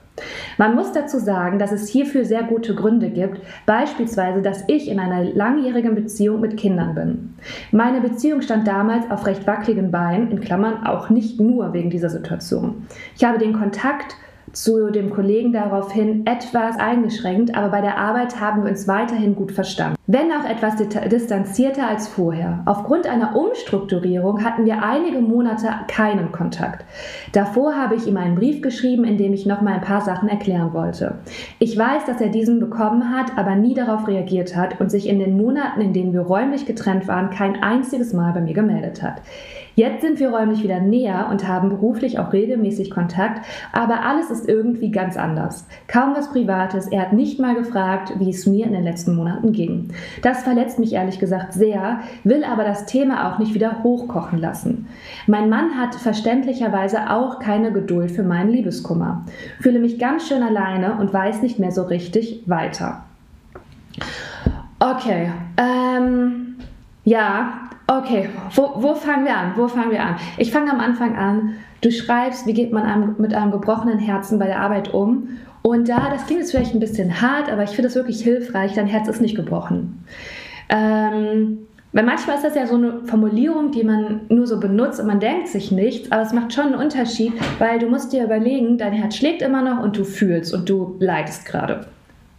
Man 0.58 0.74
muss 0.74 0.92
dazu 0.92 1.18
sagen, 1.18 1.58
dass 1.58 1.72
es 1.72 1.88
hierfür 1.88 2.24
sehr 2.24 2.42
gute 2.42 2.74
Gründe 2.74 3.10
gibt, 3.10 3.40
beispielsweise, 3.66 4.42
dass 4.42 4.64
ich 4.68 4.88
in 4.88 5.00
einer 5.00 5.24
langjährigen 5.24 5.94
Beziehung 5.94 6.40
mit 6.40 6.56
Kindern 6.56 6.94
bin. 6.94 7.34
Meine 7.72 8.00
Beziehung 8.00 8.42
stand 8.42 8.66
damals 8.66 9.10
auf 9.10 9.26
recht 9.26 9.46
wackeligen 9.46 9.90
Beinen, 9.90 10.30
in 10.30 10.40
Klammern 10.40 10.86
auch 10.86 11.10
nicht 11.10 11.40
nur 11.40 11.72
wegen 11.72 11.90
dieser 11.90 12.10
Situation. 12.10 12.86
Ich 13.16 13.24
habe 13.24 13.38
den 13.38 13.52
Kontakt 13.52 14.16
zu 14.54 14.90
dem 14.90 15.10
Kollegen 15.10 15.52
daraufhin 15.52 16.26
etwas 16.26 16.78
eingeschränkt, 16.78 17.54
aber 17.54 17.68
bei 17.68 17.80
der 17.80 17.98
Arbeit 17.98 18.40
haben 18.40 18.62
wir 18.62 18.70
uns 18.70 18.88
weiterhin 18.88 19.34
gut 19.34 19.52
verstanden. 19.52 19.96
Wenn 20.06 20.32
auch 20.32 20.48
etwas 20.48 20.76
distanzierter 20.76 21.88
als 21.88 22.08
vorher. 22.08 22.62
Aufgrund 22.66 23.06
einer 23.06 23.36
Umstrukturierung 23.36 24.44
hatten 24.44 24.64
wir 24.64 24.82
einige 24.82 25.20
Monate 25.20 25.68
keinen 25.88 26.30
Kontakt. 26.30 26.84
Davor 27.32 27.74
habe 27.74 27.94
ich 27.94 28.06
ihm 28.06 28.16
einen 28.16 28.34
Brief 28.34 28.60
geschrieben, 28.60 29.04
in 29.04 29.18
dem 29.18 29.32
ich 29.32 29.46
noch 29.46 29.62
mal 29.62 29.74
ein 29.74 29.80
paar 29.80 30.02
Sachen 30.02 30.28
erklären 30.28 30.72
wollte. 30.72 31.16
Ich 31.58 31.76
weiß, 31.76 32.04
dass 32.06 32.20
er 32.20 32.28
diesen 32.28 32.60
bekommen 32.60 33.14
hat, 33.14 33.36
aber 33.36 33.54
nie 33.54 33.74
darauf 33.74 34.06
reagiert 34.06 34.56
hat 34.56 34.80
und 34.80 34.90
sich 34.90 35.08
in 35.08 35.18
den 35.18 35.36
Monaten, 35.36 35.80
in 35.80 35.92
denen 35.92 36.12
wir 36.12 36.20
räumlich 36.20 36.66
getrennt 36.66 37.08
waren, 37.08 37.30
kein 37.30 37.62
einziges 37.62 38.12
Mal 38.12 38.32
bei 38.32 38.40
mir 38.40 38.54
gemeldet 38.54 39.02
hat. 39.02 39.22
Jetzt 39.74 40.02
sind 40.02 40.20
wir 40.20 40.30
räumlich 40.30 40.62
wieder 40.62 40.80
näher 40.80 41.28
und 41.30 41.48
haben 41.48 41.68
beruflich 41.68 42.18
auch 42.18 42.32
regelmäßig 42.32 42.90
Kontakt, 42.90 43.44
aber 43.72 44.02
alles 44.02 44.30
ist 44.30 44.48
irgendwie 44.48 44.90
ganz 44.90 45.16
anders. 45.16 45.66
Kaum 45.88 46.14
was 46.14 46.30
Privates, 46.30 46.86
er 46.86 47.02
hat 47.02 47.12
nicht 47.12 47.40
mal 47.40 47.54
gefragt, 47.54 48.12
wie 48.18 48.30
es 48.30 48.46
mir 48.46 48.66
in 48.66 48.72
den 48.72 48.84
letzten 48.84 49.16
Monaten 49.16 49.52
ging. 49.52 49.88
Das 50.22 50.42
verletzt 50.44 50.78
mich 50.78 50.92
ehrlich 50.92 51.18
gesagt 51.18 51.52
sehr, 51.52 52.00
will 52.22 52.44
aber 52.44 52.64
das 52.64 52.86
Thema 52.86 53.28
auch 53.32 53.38
nicht 53.38 53.54
wieder 53.54 53.82
hochkochen 53.82 54.38
lassen. 54.38 54.86
Mein 55.26 55.48
Mann 55.48 55.78
hat 55.78 55.94
verständlicherweise 55.94 57.10
auch 57.10 57.40
keine 57.40 57.72
Geduld 57.72 58.12
für 58.12 58.22
meinen 58.22 58.50
Liebeskummer. 58.50 59.24
Fühle 59.60 59.80
mich 59.80 59.98
ganz 59.98 60.28
schön 60.28 60.42
alleine 60.42 60.96
und 60.98 61.12
weiß 61.12 61.42
nicht 61.42 61.58
mehr 61.58 61.72
so 61.72 61.82
richtig 61.82 62.42
weiter. 62.46 63.04
Okay, 64.78 65.32
ähm, 65.56 66.56
ja, 67.04 67.54
Okay, 67.86 68.30
wo, 68.54 68.72
wo 68.76 68.94
fangen 68.94 69.26
wir 69.26 69.36
an? 69.36 69.52
Wo 69.56 69.68
fangen 69.68 69.90
wir 69.90 70.02
an? 70.02 70.16
Ich 70.38 70.50
fange 70.50 70.70
am 70.70 70.80
Anfang 70.80 71.16
an. 71.16 71.56
Du 71.82 71.90
schreibst, 71.90 72.46
wie 72.46 72.54
geht 72.54 72.72
man 72.72 72.84
einem, 72.84 73.16
mit 73.18 73.34
einem 73.34 73.52
gebrochenen 73.52 73.98
Herzen 73.98 74.38
bei 74.38 74.46
der 74.46 74.60
Arbeit 74.60 74.94
um? 74.94 75.28
Und 75.60 75.88
da, 75.88 76.10
das 76.10 76.26
klingt 76.26 76.40
jetzt 76.40 76.50
vielleicht 76.50 76.74
ein 76.74 76.80
bisschen 76.80 77.20
hart, 77.20 77.50
aber 77.50 77.62
ich 77.62 77.70
finde 77.70 77.88
es 77.88 77.94
wirklich 77.94 78.22
hilfreich. 78.22 78.72
Dein 78.74 78.86
Herz 78.86 79.08
ist 79.08 79.20
nicht 79.20 79.36
gebrochen. 79.36 80.04
Ähm, 80.70 81.66
weil 81.92 82.04
manchmal 82.04 82.36
ist 82.36 82.44
das 82.44 82.54
ja 82.54 82.66
so 82.66 82.74
eine 82.74 83.02
Formulierung, 83.04 83.70
die 83.70 83.84
man 83.84 84.22
nur 84.28 84.46
so 84.46 84.58
benutzt 84.58 84.98
und 84.98 85.06
man 85.06 85.20
denkt 85.20 85.48
sich 85.48 85.70
nichts, 85.70 86.10
aber 86.10 86.22
es 86.22 86.32
macht 86.32 86.52
schon 86.52 86.66
einen 86.66 86.74
Unterschied, 86.74 87.32
weil 87.58 87.78
du 87.78 87.86
musst 87.86 88.12
dir 88.12 88.24
überlegen, 88.24 88.78
dein 88.78 88.92
Herz 88.92 89.14
schlägt 89.14 89.42
immer 89.42 89.62
noch 89.62 89.82
und 89.82 89.96
du 89.96 90.04
fühlst 90.04 90.52
und 90.52 90.68
du 90.68 90.96
leidest 90.98 91.46
gerade. 91.46 91.86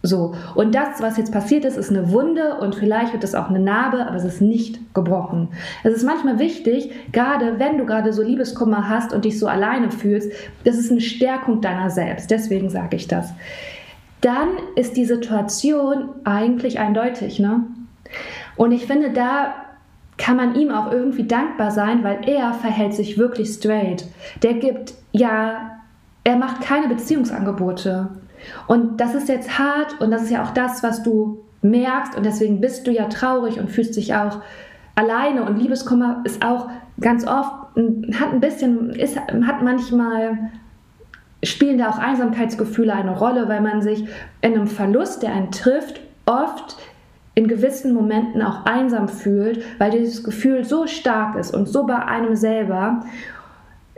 So, 0.06 0.34
und 0.54 0.74
das, 0.74 1.00
was 1.00 1.16
jetzt 1.16 1.32
passiert 1.32 1.64
ist, 1.64 1.76
ist 1.76 1.90
eine 1.90 2.12
Wunde 2.12 2.58
und 2.60 2.76
vielleicht 2.76 3.12
wird 3.12 3.24
es 3.24 3.34
auch 3.34 3.50
eine 3.50 3.58
Narbe, 3.58 4.06
aber 4.06 4.16
es 4.16 4.24
ist 4.24 4.40
nicht 4.40 4.78
gebrochen. 4.94 5.48
Es 5.82 5.94
ist 5.94 6.04
manchmal 6.04 6.38
wichtig, 6.38 6.92
gerade 7.12 7.58
wenn 7.58 7.76
du 7.76 7.86
gerade 7.86 8.12
so 8.12 8.22
Liebeskummer 8.22 8.88
hast 8.88 9.12
und 9.12 9.24
dich 9.24 9.38
so 9.38 9.48
alleine 9.48 9.90
fühlst, 9.90 10.30
das 10.64 10.78
ist 10.78 10.92
eine 10.92 11.00
Stärkung 11.00 11.60
deiner 11.60 11.90
selbst. 11.90 12.30
Deswegen 12.30 12.70
sage 12.70 12.94
ich 12.94 13.08
das. 13.08 13.32
Dann 14.20 14.48
ist 14.76 14.96
die 14.96 15.04
Situation 15.04 16.08
eigentlich 16.24 16.78
eindeutig, 16.78 17.40
ne? 17.40 17.64
Und 18.56 18.72
ich 18.72 18.86
finde, 18.86 19.10
da 19.10 19.54
kann 20.18 20.36
man 20.36 20.54
ihm 20.54 20.70
auch 20.70 20.90
irgendwie 20.92 21.26
dankbar 21.26 21.70
sein, 21.72 22.04
weil 22.04 22.28
er 22.28 22.54
verhält 22.54 22.94
sich 22.94 23.18
wirklich 23.18 23.48
straight. 23.48 24.06
Der 24.42 24.54
gibt 24.54 24.94
ja, 25.12 25.80
er 26.24 26.36
macht 26.36 26.62
keine 26.62 26.88
Beziehungsangebote. 26.88 28.08
Und 28.66 29.00
das 29.00 29.14
ist 29.14 29.28
jetzt 29.28 29.58
hart 29.58 30.00
und 30.00 30.10
das 30.10 30.22
ist 30.22 30.30
ja 30.30 30.42
auch 30.42 30.50
das, 30.50 30.82
was 30.82 31.02
du 31.02 31.42
merkst 31.62 32.16
und 32.16 32.24
deswegen 32.24 32.60
bist 32.60 32.86
du 32.86 32.92
ja 32.92 33.06
traurig 33.08 33.58
und 33.58 33.70
fühlst 33.70 33.96
dich 33.96 34.14
auch 34.14 34.40
alleine. 34.94 35.44
Und 35.44 35.58
Liebeskummer 35.58 36.22
ist 36.24 36.44
auch 36.44 36.68
ganz 37.00 37.26
oft, 37.26 37.52
hat 38.18 38.32
ein 38.32 38.40
bisschen, 38.40 38.90
ist, 38.90 39.18
hat 39.18 39.62
manchmal 39.62 40.50
spielen 41.42 41.78
da 41.78 41.90
auch 41.90 41.98
Einsamkeitsgefühle 41.98 42.92
eine 42.92 43.16
Rolle, 43.16 43.48
weil 43.48 43.60
man 43.60 43.82
sich 43.82 44.04
in 44.40 44.54
einem 44.54 44.66
Verlust, 44.66 45.22
der 45.22 45.32
einen 45.32 45.50
trifft, 45.50 46.00
oft 46.24 46.76
in 47.34 47.48
gewissen 47.48 47.94
Momenten 47.94 48.42
auch 48.42 48.64
einsam 48.64 49.08
fühlt, 49.08 49.62
weil 49.78 49.90
dieses 49.90 50.24
Gefühl 50.24 50.64
so 50.64 50.86
stark 50.86 51.36
ist 51.36 51.54
und 51.54 51.68
so 51.68 51.84
bei 51.84 51.96
einem 51.96 52.34
selber, 52.34 53.04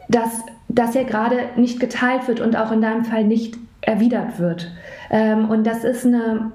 dass 0.09 0.43
das 0.69 0.95
ja 0.95 1.05
gerade 1.05 1.39
nicht 1.57 1.79
geteilt 1.81 2.27
wird 2.27 2.41
und 2.41 2.57
auch 2.57 2.73
in 2.73 2.83
deinem 2.83 3.05
Fall 3.05 3.25
nicht 3.25 3.57
erwidert 3.89 4.39
wird. 4.39 4.71
Ähm, 5.11 5.49
und 5.49 5.67
das 5.67 5.83
ist 5.83 6.05
eine, 6.05 6.53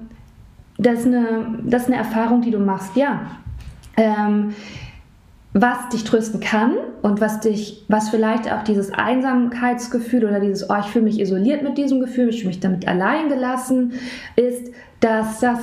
das 0.78 1.00
ist 1.00 1.06
eine, 1.06 1.58
das 1.64 1.82
ist 1.82 1.88
eine 1.88 1.96
Erfahrung, 1.96 2.40
die 2.42 2.50
du 2.50 2.58
machst, 2.58 2.96
ja. 2.96 3.22
Ähm, 3.96 4.54
was 5.56 5.88
dich 5.90 6.02
trösten 6.02 6.40
kann 6.40 6.72
und 7.02 7.20
was 7.20 7.38
dich, 7.38 7.84
was 7.86 8.08
vielleicht 8.08 8.52
auch 8.52 8.64
dieses 8.64 8.92
Einsamkeitsgefühl 8.92 10.24
oder 10.24 10.40
dieses, 10.40 10.68
oh, 10.68 10.74
ich 10.80 10.86
fühle 10.86 11.04
mich 11.04 11.20
isoliert 11.20 11.62
mit 11.62 11.78
diesem 11.78 12.00
Gefühl, 12.00 12.30
ich 12.30 12.38
fühle 12.40 12.48
mich 12.48 12.60
damit 12.60 12.88
allein 12.88 13.28
gelassen, 13.28 13.92
ist, 14.34 14.72
dass 14.98 15.38
das 15.38 15.58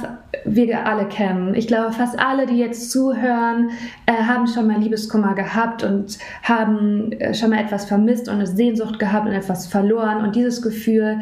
wir 0.46 0.86
alle 0.86 1.08
kennen. 1.08 1.56
Ich 1.56 1.68
glaube, 1.68 1.92
fast 1.92 2.18
alle, 2.20 2.46
die 2.46 2.58
jetzt 2.58 2.90
zuhören, 2.90 3.72
äh, 4.06 4.14
haben 4.14 4.48
schon 4.48 4.68
mal 4.68 4.80
Liebeskummer 4.80 5.36
gehabt 5.36 5.84
und 5.84 6.20
haben 6.44 7.12
äh, 7.14 7.34
schon 7.34 7.50
mal 7.50 7.60
etwas 7.60 7.86
vermisst 7.86 8.30
und 8.30 8.36
eine 8.36 8.48
Sehnsucht 8.48 8.98
gehabt 8.98 9.28
und 9.28 9.34
etwas 9.34 9.68
verloren. 9.68 10.24
Und 10.24 10.36
dieses 10.36 10.62
Gefühl, 10.62 11.20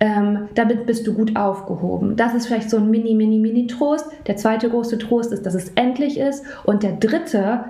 ähm, 0.00 0.48
damit 0.54 0.84
bist 0.84 1.06
du 1.06 1.14
gut 1.14 1.36
aufgehoben. 1.36 2.16
Das 2.16 2.34
ist 2.34 2.48
vielleicht 2.48 2.68
so 2.70 2.76
ein 2.76 2.90
mini, 2.90 3.14
mini, 3.14 3.38
mini 3.38 3.66
Trost. 3.66 4.06
Der 4.26 4.36
zweite 4.36 4.68
große 4.68 4.98
Trost 4.98 5.32
ist, 5.32 5.46
dass 5.46 5.54
es 5.54 5.70
endlich 5.70 6.18
ist. 6.18 6.44
Und 6.64 6.82
der 6.82 6.92
dritte, 6.92 7.64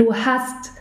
du 0.00 0.14
hast 0.14 0.72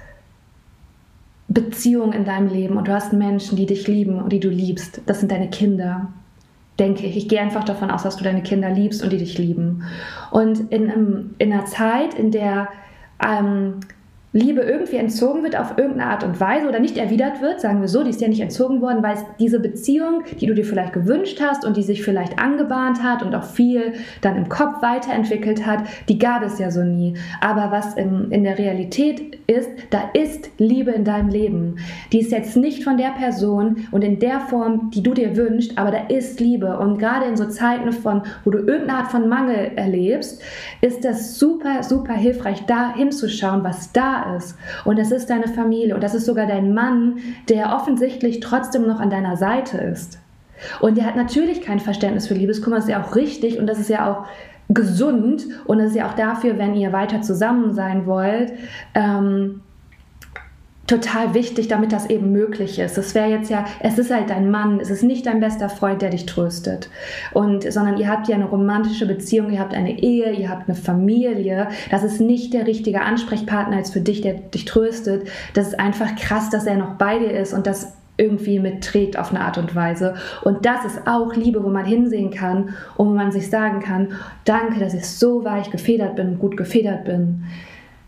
Beziehungen 1.47 2.13
in 2.13 2.25
deinem 2.25 2.47
Leben 2.47 2.77
und 2.77 2.87
du 2.87 2.93
hast 2.93 3.11
Menschen, 3.11 3.57
die 3.57 3.65
dich 3.65 3.87
lieben 3.87 4.21
und 4.21 4.31
die 4.31 4.39
du 4.39 4.49
liebst. 4.49 5.01
Das 5.05 5.19
sind 5.19 5.31
deine 5.31 5.49
Kinder 5.49 6.07
denke 6.79 7.05
ich. 7.05 7.17
Ich 7.17 7.27
gehe 7.27 7.41
einfach 7.41 7.63
davon 7.63 7.91
aus, 7.91 8.03
dass 8.03 8.15
du 8.15 8.23
deine 8.23 8.41
Kinder 8.41 8.69
liebst 8.69 9.03
und 9.03 9.11
die 9.11 9.17
dich 9.17 9.37
lieben. 9.37 9.83
Und 10.31 10.71
in, 10.71 11.35
in 11.37 11.53
einer 11.53 11.65
Zeit, 11.65 12.13
in 12.13 12.31
der 12.31 12.69
ähm, 13.23 13.81
Liebe 14.31 14.61
irgendwie 14.61 14.97
entzogen 14.97 15.41
wird 15.41 15.57
auf 15.57 15.77
irgendeine 15.77 16.11
Art 16.11 16.23
und 16.23 16.39
Weise 16.39 16.67
oder 16.67 16.79
nicht 16.79 16.97
erwidert 16.97 17.41
wird, 17.41 17.61
sagen 17.61 17.81
wir 17.81 17.87
so, 17.87 18.03
die 18.03 18.11
ist 18.11 18.21
ja 18.21 18.27
nicht 18.27 18.41
entzogen 18.41 18.79
worden, 18.79 19.01
weil 19.01 19.17
diese 19.39 19.59
Beziehung, 19.59 20.23
die 20.39 20.45
du 20.45 20.53
dir 20.53 20.65
vielleicht 20.65 20.93
gewünscht 20.93 21.41
hast 21.41 21.65
und 21.65 21.77
die 21.77 21.81
sich 21.81 22.03
vielleicht 22.03 22.37
angebahnt 22.37 23.01
hat 23.01 23.23
und 23.23 23.33
auch 23.33 23.43
viel 23.43 23.93
dann 24.21 24.37
im 24.37 24.47
Kopf 24.47 24.83
weiterentwickelt 24.83 25.65
hat, 25.65 25.83
die 26.09 26.19
gab 26.19 26.43
es 26.43 26.59
ja 26.59 26.69
so 26.69 26.83
nie. 26.83 27.15
Aber 27.41 27.71
was 27.71 27.95
in, 27.95 28.29
in 28.29 28.43
der 28.43 28.59
Realität 28.59 29.39
ist, 29.47 29.71
da 29.89 30.11
ist 30.13 30.51
Liebe 30.59 30.91
in 30.91 31.05
deinem 31.05 31.29
Leben. 31.29 31.77
Die 32.11 32.19
ist 32.19 32.31
jetzt 32.31 32.55
nicht 32.55 32.83
von 32.83 32.97
der 32.97 33.09
Person 33.09 33.87
und 33.89 34.03
in 34.03 34.19
der 34.19 34.41
Form, 34.41 34.91
die 34.91 35.01
du 35.01 35.15
dir 35.15 35.35
wünschst, 35.35 35.75
aber 35.75 35.89
da 35.89 36.05
ist 36.07 36.39
Liebe. 36.39 36.77
Und 36.77 36.99
gerade 36.99 37.25
in 37.25 37.35
so 37.35 37.47
Zeiten 37.47 37.91
von, 37.91 38.21
wo 38.43 38.51
du 38.51 38.59
irgendeine 38.59 38.99
Art 38.99 39.11
von 39.11 39.27
Mangel 39.27 39.71
erlebst, 39.75 40.39
ist 40.81 41.03
das 41.03 41.39
super, 41.39 41.81
super 41.81 42.13
hilfreich, 42.13 42.65
da 42.67 42.93
hinzuschauen, 42.93 43.63
was 43.63 43.91
da 43.91 44.18
ist. 44.35 44.57
Und 44.85 44.99
das 44.99 45.11
ist 45.11 45.29
deine 45.29 45.47
Familie 45.47 45.95
und 45.95 46.03
das 46.03 46.15
ist 46.15 46.25
sogar 46.25 46.47
dein 46.47 46.73
Mann, 46.73 47.17
der 47.47 47.75
offensichtlich 47.75 48.39
trotzdem 48.39 48.87
noch 48.87 48.99
an 48.99 49.09
deiner 49.09 49.37
Seite 49.37 49.77
ist. 49.77 50.19
Und 50.81 50.97
der 50.97 51.05
hat 51.05 51.15
natürlich 51.15 51.61
kein 51.61 51.79
Verständnis 51.79 52.27
für 52.27 52.33
Liebeskummer, 52.33 52.77
das 52.77 52.85
ist 52.85 52.91
ja 52.91 53.01
auch 53.01 53.15
richtig 53.15 53.59
und 53.59 53.67
das 53.67 53.79
ist 53.79 53.89
ja 53.89 54.11
auch 54.11 54.25
gesund 54.69 55.47
und 55.65 55.79
das 55.79 55.89
ist 55.89 55.95
ja 55.95 56.07
auch 56.07 56.13
dafür, 56.13 56.57
wenn 56.57 56.75
ihr 56.75 56.93
weiter 56.93 57.21
zusammen 57.21 57.73
sein 57.73 58.05
wollt, 58.05 58.53
ähm, 58.93 59.61
total 60.89 61.35
wichtig, 61.35 61.67
damit 61.67 61.91
das 61.91 62.09
eben 62.09 62.31
möglich 62.31 62.79
ist. 62.79 62.97
Es 62.97 63.13
wäre 63.13 63.29
jetzt 63.29 63.51
ja, 63.51 63.65
es 63.79 63.99
ist 63.99 64.11
halt 64.11 64.31
dein 64.31 64.49
Mann, 64.49 64.79
es 64.79 64.89
ist 64.89 65.03
nicht 65.03 65.27
dein 65.27 65.39
bester 65.39 65.69
Freund, 65.69 66.01
der 66.01 66.09
dich 66.09 66.25
tröstet. 66.25 66.89
Und, 67.31 67.71
sondern 67.71 67.97
ihr 67.97 68.09
habt 68.09 68.27
ja 68.27 68.35
eine 68.35 68.45
romantische 68.45 69.05
Beziehung, 69.05 69.51
ihr 69.51 69.59
habt 69.59 69.75
eine 69.75 69.99
Ehe, 69.99 70.31
ihr 70.31 70.49
habt 70.49 70.67
eine 70.67 70.75
Familie. 70.75 71.67
Das 71.91 72.03
ist 72.03 72.19
nicht 72.19 72.55
der 72.55 72.65
richtige 72.65 73.01
Ansprechpartner 73.01 73.77
als 73.77 73.91
für 73.91 74.01
dich, 74.01 74.21
der 74.21 74.33
dich 74.33 74.65
tröstet. 74.65 75.27
Das 75.53 75.67
ist 75.67 75.79
einfach 75.79 76.15
krass, 76.15 76.49
dass 76.49 76.65
er 76.65 76.77
noch 76.77 76.95
bei 76.95 77.19
dir 77.19 77.31
ist 77.31 77.53
und 77.53 77.67
das 77.67 77.93
irgendwie 78.17 78.59
mitträgt 78.59 79.17
auf 79.17 79.29
eine 79.29 79.41
Art 79.41 79.59
und 79.59 79.75
Weise. 79.75 80.15
Und 80.43 80.65
das 80.65 80.85
ist 80.85 81.05
auch 81.05 81.35
Liebe, 81.35 81.63
wo 81.63 81.69
man 81.69 81.85
hinsehen 81.85 82.31
kann 82.31 82.75
und 82.97 83.09
wo 83.09 83.13
man 83.13 83.31
sich 83.31 83.49
sagen 83.49 83.79
kann, 83.79 84.09
danke, 84.43 84.79
dass 84.79 84.95
ich 84.95 85.07
so 85.07 85.45
weich 85.45 85.69
gefedert 85.69 86.15
bin, 86.15 86.39
gut 86.39 86.57
gefedert 86.57 87.05
bin. 87.05 87.43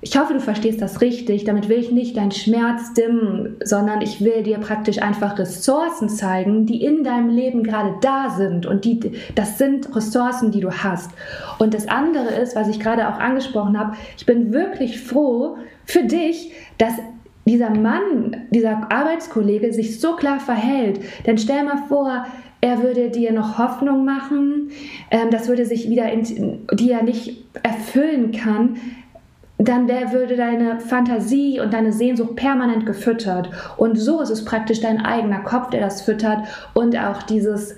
Ich 0.03 0.17
hoffe, 0.17 0.33
du 0.33 0.39
verstehst 0.39 0.81
das 0.81 0.99
richtig. 1.01 1.43
Damit 1.43 1.69
will 1.69 1.77
ich 1.77 1.91
nicht 1.91 2.17
deinen 2.17 2.31
Schmerz 2.31 2.93
dimmen, 2.93 3.57
sondern 3.63 4.01
ich 4.01 4.19
will 4.21 4.41
dir 4.41 4.57
praktisch 4.57 4.99
einfach 4.99 5.37
Ressourcen 5.37 6.09
zeigen, 6.09 6.65
die 6.65 6.83
in 6.83 7.03
deinem 7.03 7.29
Leben 7.29 7.63
gerade 7.63 7.93
da 8.01 8.31
sind. 8.31 8.65
Und 8.65 8.83
die, 8.83 8.99
das 9.35 9.59
sind 9.59 9.95
Ressourcen, 9.95 10.51
die 10.51 10.59
du 10.59 10.71
hast. 10.71 11.11
Und 11.59 11.75
das 11.75 11.87
andere 11.87 12.29
ist, 12.29 12.55
was 12.55 12.67
ich 12.67 12.79
gerade 12.79 13.07
auch 13.07 13.19
angesprochen 13.19 13.79
habe, 13.79 13.95
ich 14.17 14.25
bin 14.25 14.51
wirklich 14.51 14.99
froh 14.99 15.57
für 15.85 16.03
dich, 16.03 16.51
dass 16.79 16.93
dieser 17.45 17.69
Mann, 17.69 18.47
dieser 18.49 18.91
Arbeitskollege 18.91 19.71
sich 19.71 19.99
so 19.99 20.15
klar 20.15 20.39
verhält. 20.39 20.99
Denn 21.27 21.37
stell 21.37 21.63
mal 21.63 21.83
vor, 21.87 22.25
er 22.59 22.81
würde 22.81 23.09
dir 23.09 23.33
noch 23.33 23.57
Hoffnung 23.57 24.05
machen, 24.05 24.69
ähm, 25.09 25.29
das 25.31 25.47
würde 25.47 25.65
sich 25.65 25.89
wieder, 25.89 26.11
in, 26.11 26.67
die 26.73 26.91
er 26.91 27.03
nicht 27.03 27.43
erfüllen 27.63 28.31
kann 28.31 28.77
dann 29.67 29.87
wär, 29.87 30.11
würde 30.11 30.35
deine 30.35 30.79
Fantasie 30.79 31.59
und 31.59 31.73
deine 31.73 31.91
Sehnsucht 31.91 32.35
permanent 32.35 32.85
gefüttert. 32.85 33.49
Und 33.77 33.95
so 33.95 34.21
ist 34.21 34.29
es 34.29 34.45
praktisch 34.45 34.81
dein 34.81 35.03
eigener 35.05 35.39
Kopf, 35.39 35.69
der 35.69 35.81
das 35.81 36.01
füttert 36.01 36.47
und 36.73 36.97
auch 36.97 37.23
dieses, 37.23 37.75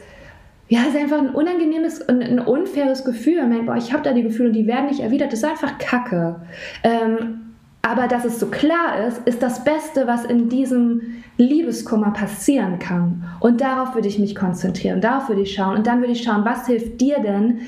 ja, 0.69 0.81
es 0.81 0.95
ist 0.95 1.01
einfach 1.01 1.19
ein 1.19 1.31
unangenehmes 1.31 2.01
und 2.01 2.23
ein 2.23 2.39
unfaires 2.39 3.03
Gefühl. 3.03 3.41
Man 3.41 3.51
denkt, 3.51 3.65
boah, 3.67 3.75
ich 3.75 3.91
habe 3.91 4.03
da 4.03 4.13
die 4.13 4.23
Gefühle 4.23 4.49
und 4.49 4.55
die 4.55 4.67
werden 4.67 4.87
nicht 4.87 5.01
erwidert. 5.01 5.33
Das 5.33 5.39
ist 5.39 5.49
einfach 5.49 5.77
Kacke. 5.77 6.37
Ähm, 6.83 7.39
aber 7.81 8.07
dass 8.07 8.23
es 8.23 8.39
so 8.39 8.47
klar 8.47 9.05
ist, 9.05 9.27
ist 9.27 9.43
das 9.43 9.65
Beste, 9.65 10.07
was 10.07 10.23
in 10.23 10.47
diesem 10.47 11.01
Liebeskummer 11.37 12.11
passieren 12.11 12.79
kann. 12.79 13.25
Und 13.41 13.59
darauf 13.59 13.93
würde 13.93 14.07
ich 14.07 14.19
mich 14.19 14.35
konzentrieren, 14.35 15.01
darauf 15.01 15.27
würde 15.27 15.41
ich 15.41 15.53
schauen. 15.53 15.75
Und 15.77 15.85
dann 15.85 15.99
würde 15.99 16.13
ich 16.13 16.23
schauen, 16.23 16.45
was 16.45 16.65
hilft 16.65 17.01
dir 17.01 17.19
denn, 17.19 17.59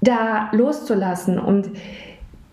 da 0.00 0.50
loszulassen. 0.52 1.38
Und 1.38 1.68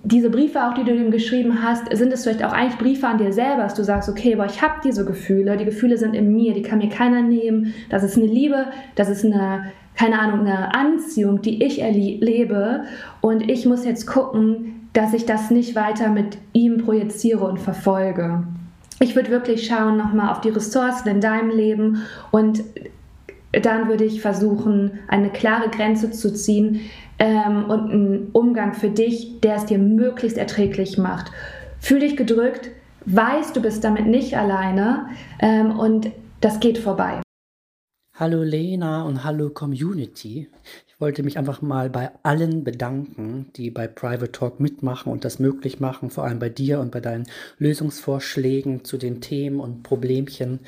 diese 0.03 0.29
Briefe 0.29 0.63
auch, 0.63 0.73
die 0.73 0.83
du 0.83 0.95
ihm 0.95 1.11
geschrieben 1.11 1.61
hast, 1.63 1.95
sind 1.95 2.11
es 2.11 2.23
vielleicht 2.23 2.43
auch 2.43 2.53
eigentlich 2.53 2.79
Briefe 2.79 3.07
an 3.07 3.17
dir 3.17 3.31
selber, 3.31 3.63
dass 3.63 3.75
du 3.75 3.83
sagst, 3.83 4.09
okay, 4.09 4.33
aber 4.33 4.45
ich 4.45 4.61
habe 4.61 4.75
diese 4.83 5.05
Gefühle, 5.05 5.57
die 5.57 5.65
Gefühle 5.65 5.97
sind 5.97 6.15
in 6.15 6.33
mir, 6.33 6.53
die 6.53 6.63
kann 6.63 6.79
mir 6.79 6.89
keiner 6.89 7.21
nehmen, 7.21 7.73
das 7.89 8.03
ist 8.03 8.17
eine 8.17 8.25
Liebe, 8.25 8.67
das 8.95 9.09
ist 9.09 9.23
eine, 9.23 9.71
keine 9.95 10.19
Ahnung, 10.19 10.41
eine 10.41 10.73
Anziehung, 10.73 11.41
die 11.41 11.63
ich 11.63 11.81
erlebe 11.81 12.83
und 13.21 13.49
ich 13.49 13.65
muss 13.65 13.85
jetzt 13.85 14.07
gucken, 14.07 14.87
dass 14.93 15.13
ich 15.13 15.25
das 15.25 15.51
nicht 15.51 15.75
weiter 15.75 16.09
mit 16.09 16.37
ihm 16.53 16.79
projiziere 16.79 17.45
und 17.45 17.59
verfolge. 17.59 18.43
Ich 18.99 19.15
würde 19.15 19.29
wirklich 19.29 19.65
schauen 19.65 19.97
nochmal 19.97 20.31
auf 20.31 20.41
die 20.41 20.49
Ressourcen 20.49 21.09
in 21.09 21.21
deinem 21.21 21.49
Leben 21.49 22.03
und 22.31 22.63
dann 23.51 23.87
würde 23.89 24.05
ich 24.05 24.21
versuchen, 24.21 24.99
eine 25.07 25.29
klare 25.29 25.69
Grenze 25.69 26.11
zu 26.11 26.33
ziehen, 26.33 26.81
ähm, 27.21 27.69
und 27.69 27.91
einen 27.91 28.29
Umgang 28.31 28.73
für 28.73 28.89
dich, 28.89 29.39
der 29.41 29.55
es 29.55 29.65
dir 29.65 29.77
möglichst 29.77 30.39
erträglich 30.39 30.97
macht. 30.97 31.31
Fühl 31.79 31.99
dich 31.99 32.17
gedrückt, 32.17 32.71
weißt, 33.05 33.55
du 33.55 33.61
bist 33.61 33.83
damit 33.83 34.07
nicht 34.07 34.35
alleine 34.35 35.07
ähm, 35.39 35.77
und 35.77 36.11
das 36.41 36.59
geht 36.59 36.79
vorbei. 36.79 37.21
Hallo 38.17 38.41
Lena 38.41 39.03
und 39.03 39.23
hallo 39.23 39.51
Community 39.51 40.49
wollte 41.01 41.23
mich 41.23 41.37
einfach 41.37 41.61
mal 41.61 41.89
bei 41.89 42.11
allen 42.21 42.63
bedanken, 42.63 43.47
die 43.55 43.71
bei 43.71 43.87
Private 43.87 44.31
Talk 44.31 44.59
mitmachen 44.59 45.11
und 45.11 45.25
das 45.25 45.39
möglich 45.39 45.79
machen, 45.79 46.11
vor 46.11 46.23
allem 46.23 46.39
bei 46.39 46.49
dir 46.49 46.79
und 46.79 46.91
bei 46.91 47.01
deinen 47.01 47.25
Lösungsvorschlägen 47.57 48.85
zu 48.85 48.97
den 48.97 49.19
Themen 49.19 49.59
und 49.59 49.81
Problemchen. 49.81 50.59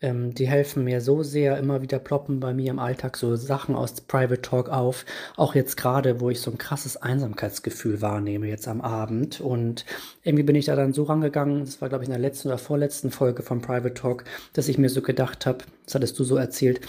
Ähm, 0.00 0.34
die 0.34 0.46
helfen 0.46 0.84
mir 0.84 1.00
so 1.00 1.22
sehr, 1.22 1.58
immer 1.58 1.82
wieder 1.82 1.98
ploppen 1.98 2.38
bei 2.38 2.52
mir 2.52 2.70
im 2.70 2.78
Alltag 2.78 3.16
so 3.16 3.34
Sachen 3.34 3.74
aus 3.74 4.00
Private 4.02 4.42
Talk 4.42 4.68
auf. 4.68 5.06
Auch 5.36 5.54
jetzt 5.54 5.76
gerade, 5.76 6.20
wo 6.20 6.30
ich 6.30 6.40
so 6.40 6.50
ein 6.50 6.58
krasses 6.58 6.98
Einsamkeitsgefühl 6.98 8.02
wahrnehme, 8.02 8.46
jetzt 8.46 8.68
am 8.68 8.80
Abend. 8.80 9.40
Und 9.40 9.86
irgendwie 10.22 10.44
bin 10.44 10.54
ich 10.54 10.66
da 10.66 10.76
dann 10.76 10.92
so 10.92 11.04
rangegangen, 11.04 11.64
das 11.64 11.80
war 11.80 11.88
glaube 11.88 12.04
ich 12.04 12.08
in 12.08 12.12
der 12.12 12.20
letzten 12.20 12.48
oder 12.48 12.58
vorletzten 12.58 13.10
Folge 13.10 13.42
von 13.42 13.62
Private 13.62 13.94
Talk, 13.94 14.24
dass 14.52 14.68
ich 14.68 14.78
mir 14.78 14.90
so 14.90 15.00
gedacht 15.00 15.46
habe, 15.46 15.64
das 15.86 15.94
hattest 15.94 16.18
du 16.18 16.24
so 16.24 16.36
erzählt, 16.36 16.80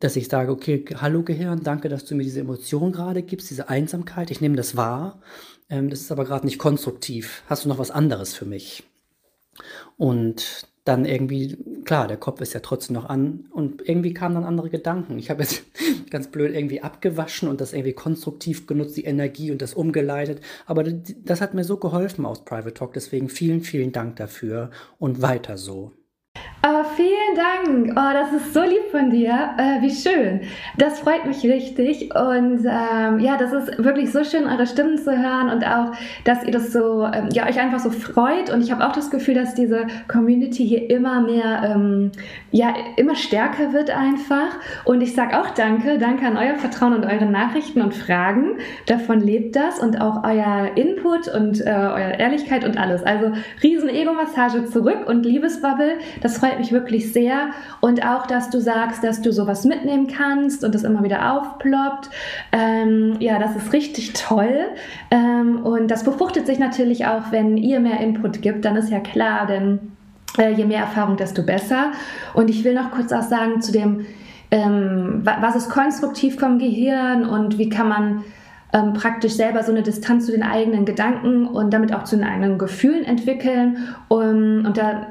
dass 0.00 0.16
ich 0.16 0.28
sage, 0.28 0.52
okay, 0.52 0.84
hallo 1.00 1.22
Gehirn, 1.22 1.62
danke, 1.62 1.88
dass 1.88 2.04
du 2.04 2.14
mir 2.14 2.24
diese 2.24 2.40
Emotion 2.40 2.92
gerade 2.92 3.22
gibst, 3.22 3.50
diese 3.50 3.68
Einsamkeit. 3.68 4.30
Ich 4.30 4.40
nehme 4.40 4.56
das 4.56 4.76
wahr. 4.76 5.20
Ähm, 5.70 5.90
das 5.90 6.00
ist 6.00 6.12
aber 6.12 6.24
gerade 6.24 6.46
nicht 6.46 6.58
konstruktiv. 6.58 7.42
Hast 7.46 7.64
du 7.64 7.68
noch 7.68 7.78
was 7.78 7.90
anderes 7.90 8.34
für 8.34 8.44
mich? 8.44 8.84
Und 9.96 10.66
dann 10.84 11.06
irgendwie, 11.06 11.56
klar, 11.84 12.08
der 12.08 12.18
Kopf 12.18 12.42
ist 12.42 12.52
ja 12.52 12.60
trotzdem 12.60 12.94
noch 12.94 13.06
an 13.06 13.46
und 13.50 13.88
irgendwie 13.88 14.12
kamen 14.12 14.34
dann 14.34 14.44
andere 14.44 14.68
Gedanken. 14.68 15.18
Ich 15.18 15.30
habe 15.30 15.42
jetzt 15.42 15.64
ganz 16.10 16.28
blöd 16.28 16.54
irgendwie 16.54 16.82
abgewaschen 16.82 17.48
und 17.48 17.60
das 17.60 17.72
irgendwie 17.72 17.94
konstruktiv 17.94 18.66
genutzt, 18.66 18.96
die 18.96 19.04
Energie 19.04 19.50
und 19.50 19.62
das 19.62 19.72
umgeleitet. 19.72 20.42
Aber 20.66 20.84
das 20.84 21.40
hat 21.40 21.54
mir 21.54 21.64
so 21.64 21.78
geholfen 21.78 22.26
aus 22.26 22.44
Private 22.44 22.74
Talk. 22.74 22.92
Deswegen 22.92 23.30
vielen, 23.30 23.62
vielen 23.62 23.92
Dank 23.92 24.16
dafür 24.16 24.70
und 24.98 25.22
weiter 25.22 25.56
so. 25.56 25.92
Oh, 26.66 26.84
vielen 26.96 27.23
Dank. 27.34 27.92
Oh, 27.96 28.12
das 28.12 28.32
ist 28.32 28.54
so 28.54 28.62
lieb 28.62 28.90
von 28.90 29.10
dir. 29.10 29.50
Äh, 29.58 29.82
wie 29.82 29.90
schön. 29.90 30.40
Das 30.78 31.00
freut 31.00 31.26
mich 31.26 31.42
richtig. 31.42 32.14
Und 32.14 32.64
ähm, 32.64 33.18
ja, 33.18 33.36
das 33.36 33.52
ist 33.52 33.82
wirklich 33.82 34.12
so 34.12 34.24
schön, 34.24 34.46
eure 34.46 34.66
Stimmen 34.66 34.98
zu 34.98 35.10
hören 35.10 35.50
und 35.50 35.66
auch, 35.66 35.92
dass 36.24 36.44
ihr 36.44 36.52
das 36.52 36.72
so, 36.72 37.04
ähm, 37.04 37.28
ja, 37.32 37.46
euch 37.46 37.60
einfach 37.60 37.80
so 37.80 37.90
freut. 37.90 38.50
Und 38.50 38.62
ich 38.62 38.70
habe 38.70 38.86
auch 38.86 38.92
das 38.92 39.10
Gefühl, 39.10 39.34
dass 39.34 39.54
diese 39.54 39.86
Community 40.08 40.66
hier 40.66 40.90
immer 40.90 41.20
mehr, 41.20 41.74
ähm, 41.74 42.12
ja, 42.50 42.74
immer 42.96 43.16
stärker 43.16 43.72
wird 43.72 43.90
einfach. 43.90 44.56
Und 44.84 45.00
ich 45.00 45.14
sage 45.14 45.40
auch 45.40 45.50
Danke. 45.50 45.98
Danke 45.98 46.26
an 46.26 46.36
euer 46.36 46.56
Vertrauen 46.56 46.94
und 46.94 47.04
eure 47.04 47.26
Nachrichten 47.26 47.82
und 47.82 47.94
Fragen. 47.94 48.58
Davon 48.86 49.20
lebt 49.20 49.56
das 49.56 49.78
und 49.78 50.00
auch 50.00 50.24
euer 50.24 50.70
Input 50.76 51.28
und 51.28 51.60
äh, 51.60 51.70
eure 51.70 52.18
Ehrlichkeit 52.18 52.64
und 52.64 52.78
alles. 52.78 53.02
Also 53.02 53.32
riesen 53.62 53.88
Ego-Massage 53.88 54.66
zurück 54.66 55.06
und 55.06 55.24
Liebesbubble. 55.24 55.98
Das 56.22 56.38
freut 56.38 56.58
mich 56.58 56.72
wirklich 56.72 57.12
sehr. 57.12 57.23
Und 57.80 58.04
auch, 58.06 58.26
dass 58.26 58.50
du 58.50 58.60
sagst, 58.60 59.04
dass 59.04 59.22
du 59.22 59.32
sowas 59.32 59.64
mitnehmen 59.64 60.06
kannst 60.06 60.64
und 60.64 60.74
das 60.74 60.84
immer 60.84 61.02
wieder 61.02 61.32
aufploppt. 61.32 62.10
Ähm, 62.52 63.16
ja, 63.20 63.38
das 63.38 63.56
ist 63.56 63.72
richtig 63.72 64.12
toll. 64.12 64.66
Ähm, 65.10 65.64
und 65.64 65.90
das 65.90 66.04
befruchtet 66.04 66.46
sich 66.46 66.58
natürlich 66.58 67.06
auch, 67.06 67.30
wenn 67.30 67.56
ihr 67.56 67.80
mehr 67.80 68.00
Input 68.00 68.42
gibt, 68.42 68.64
dann 68.64 68.76
ist 68.76 68.90
ja 68.90 69.00
klar, 69.00 69.46
denn 69.46 69.92
äh, 70.38 70.52
je 70.52 70.64
mehr 70.64 70.80
Erfahrung, 70.80 71.16
desto 71.16 71.42
besser. 71.42 71.92
Und 72.34 72.50
ich 72.50 72.64
will 72.64 72.74
noch 72.74 72.90
kurz 72.90 73.12
auch 73.12 73.22
sagen 73.22 73.60
zu 73.60 73.72
dem, 73.72 74.06
ähm, 74.50 75.22
was 75.24 75.56
ist 75.56 75.70
konstruktiv 75.70 76.38
vom 76.38 76.58
Gehirn 76.58 77.24
und 77.24 77.58
wie 77.58 77.68
kann 77.68 77.88
man 77.88 78.24
ähm, 78.72 78.92
praktisch 78.92 79.32
selber 79.32 79.62
so 79.62 79.72
eine 79.72 79.82
Distanz 79.82 80.26
zu 80.26 80.32
den 80.32 80.42
eigenen 80.42 80.84
Gedanken 80.84 81.46
und 81.46 81.72
damit 81.72 81.94
auch 81.94 82.04
zu 82.04 82.16
den 82.16 82.24
eigenen 82.24 82.58
Gefühlen 82.58 83.04
entwickeln. 83.04 83.78
Um, 84.08 84.64
und 84.66 84.76
da 84.76 85.06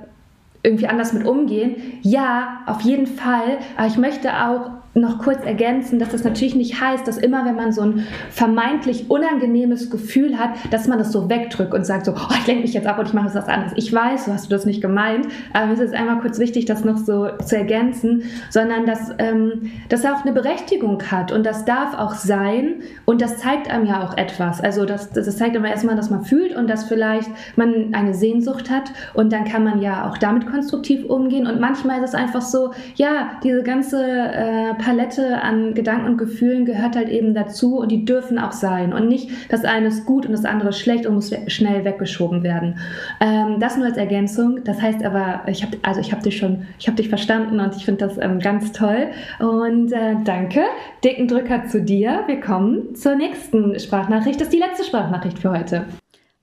irgendwie 0.64 0.88
anders 0.88 1.14
mit 1.14 1.26
umgehen. 1.26 2.00
Ja, 2.02 2.62
auf 2.66 2.82
jeden 2.82 3.08
Fall. 3.08 3.60
Aber 3.78 3.88
ich 3.88 3.98
möchte 3.98 4.32
auch 4.46 4.83
noch 4.96 5.18
kurz 5.20 5.44
ergänzen, 5.44 5.98
dass 5.98 6.10
das 6.10 6.24
natürlich 6.24 6.54
nicht 6.54 6.80
heißt, 6.80 7.08
dass 7.08 7.18
immer, 7.18 7.46
wenn 7.46 7.56
man 7.56 7.72
so 7.72 7.82
ein 7.82 8.06
vermeintlich 8.30 9.10
unangenehmes 9.10 9.90
Gefühl 9.90 10.38
hat, 10.38 10.52
dass 10.70 10.88
man 10.88 11.00
das 11.00 11.12
so 11.12 11.30
wegdrückt 11.30 11.74
und 11.74 11.84
sagt 11.84 12.06
so, 12.06 12.14
oh, 12.14 12.34
ich 12.40 12.46
lenke 12.46 12.62
mich 12.62 12.74
jetzt 12.74 12.86
ab 12.86 13.00
und 13.00 13.08
ich 13.08 13.14
mache 13.14 13.26
jetzt 13.26 13.36
was 13.36 13.48
anderes. 13.48 13.74
Ich 13.76 13.92
weiß, 13.92 14.26
so 14.26 14.34
hast 14.34 14.46
du 14.46 14.50
das 14.50 14.66
nicht 14.66 14.82
gemeint, 14.82 15.28
aber 15.54 15.72
es 15.72 15.80
ist 15.80 15.96
einmal 15.96 16.20
kurz 16.20 16.38
wichtig, 16.38 16.66
das 16.66 16.86
noch 16.86 16.98
so 16.98 17.30
zu 17.44 17.58
ergänzen, 17.58 18.24
sondern 18.52 18.86
dass 18.86 19.10
ähm, 19.18 19.72
das 19.90 20.06
auch 20.06 20.22
eine 20.24 20.32
Berechtigung 20.32 21.02
hat 21.10 21.32
und 21.32 21.44
das 21.44 21.66
darf 21.66 21.98
auch 21.98 22.14
sein 22.14 22.76
und 23.06 23.22
das 23.22 23.38
zeigt 23.38 23.72
einem 23.72 23.88
ja 23.88 24.04
auch 24.04 24.16
etwas. 24.16 24.62
Also 24.62 24.86
das, 24.86 25.12
das 25.12 25.36
zeigt 25.36 25.56
immer 25.56 25.70
erstmal, 25.70 25.96
dass 25.96 26.12
man 26.12 26.24
fühlt 26.24 26.56
und 26.56 26.70
dass 26.70 26.84
vielleicht 26.84 27.30
man 27.56 27.94
eine 27.94 28.14
Sehnsucht 28.14 28.70
hat 28.70 28.92
und 29.16 29.34
dann 29.34 29.46
kann 29.46 29.64
man 29.64 29.82
ja 29.82 30.08
auch 30.08 30.20
damit 30.20 30.46
konstruktiv 30.46 31.06
umgehen 31.06 31.48
und 31.48 31.60
manchmal 31.60 32.04
ist 32.04 32.10
es 32.10 32.16
einfach 32.16 32.44
so, 32.44 32.72
ja, 32.96 33.32
diese 33.44 33.64
ganze 33.64 34.04
äh, 34.04 34.83
Palette 34.84 35.42
an 35.42 35.74
Gedanken 35.74 36.08
und 36.08 36.18
Gefühlen 36.18 36.66
gehört 36.66 36.96
halt 36.96 37.10
eben 37.10 37.34
dazu 37.34 37.80
und 37.80 37.92
die 37.92 38.06
dürfen 38.06 38.40
auch 38.40 38.52
sein 38.52 38.94
und 38.94 39.08
nicht 39.08 39.30
das 39.52 39.66
eine 39.66 39.88
ist 39.88 40.06
gut 40.06 40.26
und 40.26 40.32
das 40.32 40.46
andere 40.46 40.70
ist 40.70 40.80
schlecht 40.80 41.06
und 41.06 41.16
muss 41.16 41.32
schnell 41.48 41.86
weggeschoben 41.86 42.44
werden. 42.44 42.80
Ähm, 43.20 43.60
das 43.60 43.78
nur 43.78 43.86
als 43.86 43.98
Ergänzung. 43.98 44.64
Das 44.64 44.82
heißt 44.82 45.04
aber, 45.04 45.42
ich 45.48 45.64
habe 45.64 45.78
also 45.84 46.02
habe 46.14 46.24
dich 46.24 46.38
schon, 46.38 46.66
ich 46.80 46.88
habe 46.88 46.98
dich 46.98 47.10
verstanden 47.10 47.60
und 47.60 47.76
ich 47.76 47.86
finde 47.86 48.08
das 48.08 48.18
ähm, 48.18 48.40
ganz 48.40 48.72
toll 48.72 49.08
und 49.40 49.92
äh, 49.92 50.16
danke. 50.24 50.62
Dicken 51.04 51.28
Drücker 51.28 51.66
zu 51.66 51.82
dir. 51.82 52.24
Wir 52.28 52.40
kommen 52.40 52.96
zur 52.96 53.16
nächsten 53.16 53.80
Sprachnachricht. 53.80 54.40
Das 54.40 54.48
ist 54.48 54.54
die 54.54 54.60
letzte 54.60 54.84
Sprachnachricht 54.86 55.40
für 55.40 55.52
heute. 55.52 55.86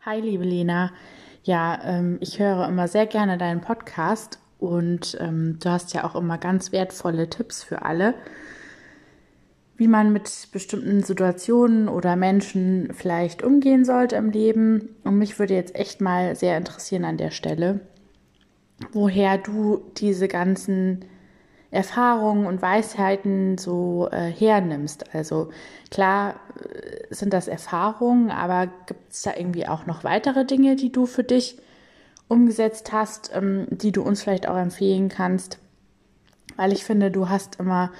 Hi, 0.04 0.20
liebe 0.20 0.44
Lena. 0.44 0.90
Ja, 1.42 1.78
ähm, 1.84 2.18
ich 2.20 2.38
höre 2.38 2.68
immer 2.68 2.88
sehr 2.88 3.06
gerne 3.06 3.38
deinen 3.38 3.60
Podcast 3.60 4.38
und 4.60 5.16
ähm, 5.20 5.58
du 5.60 5.70
hast 5.70 5.94
ja 5.94 6.04
auch 6.04 6.14
immer 6.14 6.38
ganz 6.38 6.70
wertvolle 6.70 7.30
Tipps 7.30 7.62
für 7.62 7.82
alle, 7.82 8.14
wie 9.76 9.88
man 9.88 10.12
mit 10.12 10.48
bestimmten 10.52 11.02
Situationen 11.02 11.88
oder 11.88 12.14
Menschen 12.14 12.92
vielleicht 12.92 13.42
umgehen 13.42 13.86
sollte 13.86 14.16
im 14.16 14.30
Leben. 14.30 14.90
Und 15.04 15.16
mich 15.16 15.38
würde 15.38 15.54
jetzt 15.54 15.74
echt 15.74 16.02
mal 16.02 16.36
sehr 16.36 16.58
interessieren 16.58 17.06
an 17.06 17.16
der 17.16 17.30
Stelle, 17.30 17.80
woher 18.92 19.38
du 19.38 19.82
diese 19.96 20.28
ganzen 20.28 21.06
Erfahrungen 21.70 22.46
und 22.46 22.60
Weisheiten 22.60 23.56
so 23.56 24.08
äh, 24.10 24.30
hernimmst. 24.30 25.14
Also 25.14 25.50
klar 25.90 26.34
äh, 26.62 27.14
sind 27.14 27.32
das 27.32 27.48
Erfahrungen, 27.48 28.30
aber 28.30 28.68
gibt 28.86 29.12
es 29.12 29.22
da 29.22 29.32
irgendwie 29.34 29.66
auch 29.66 29.86
noch 29.86 30.04
weitere 30.04 30.44
Dinge, 30.44 30.76
die 30.76 30.92
du 30.92 31.06
für 31.06 31.24
dich 31.24 31.56
umgesetzt 32.30 32.92
hast, 32.92 33.30
ähm, 33.34 33.66
die 33.70 33.92
du 33.92 34.02
uns 34.02 34.22
vielleicht 34.22 34.48
auch 34.48 34.56
empfehlen 34.56 35.08
kannst. 35.08 35.58
Weil 36.56 36.72
ich 36.72 36.84
finde, 36.84 37.10
du 37.10 37.28
hast 37.28 37.58
immer 37.58 37.90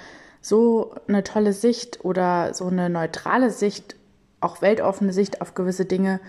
so 0.41 0.95
eine 1.07 1.23
tolle 1.23 1.53
Sicht 1.53 2.03
oder 2.03 2.53
so 2.53 2.67
eine 2.67 2.89
neutrale 2.89 3.51
Sicht, 3.51 3.95
auch 4.39 4.61
weltoffene 4.61 5.13
Sicht 5.13 5.41
auf 5.41 5.53
gewisse 5.53 5.85
Dinge. 5.85 6.19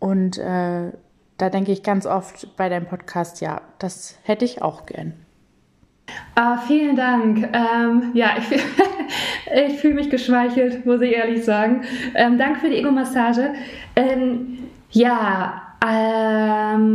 Und 0.00 0.38
äh, 0.38 0.90
da 1.38 1.50
denke 1.50 1.72
ich 1.72 1.82
ganz 1.82 2.06
oft 2.06 2.56
bei 2.56 2.68
deinem 2.68 2.86
Podcast, 2.86 3.40
ja, 3.40 3.60
das 3.78 4.16
hätte 4.22 4.44
ich 4.44 4.62
auch 4.62 4.86
gern. 4.86 5.14
Ah, 6.34 6.58
vielen 6.58 6.96
Dank. 6.96 7.48
Ähm, 7.52 8.10
ja, 8.14 8.36
ich, 8.38 8.60
ich 9.68 9.80
fühle 9.80 9.94
mich 9.94 10.10
geschweichelt, 10.10 10.84
muss 10.84 11.00
ich 11.00 11.12
ehrlich 11.12 11.44
sagen. 11.44 11.84
Ähm, 12.14 12.38
danke 12.38 12.60
für 12.60 12.70
die 12.70 12.76
Ego-Massage. 12.76 13.54
Ähm, 13.96 14.58
ja, 14.90 15.62
ähm, 15.86 16.93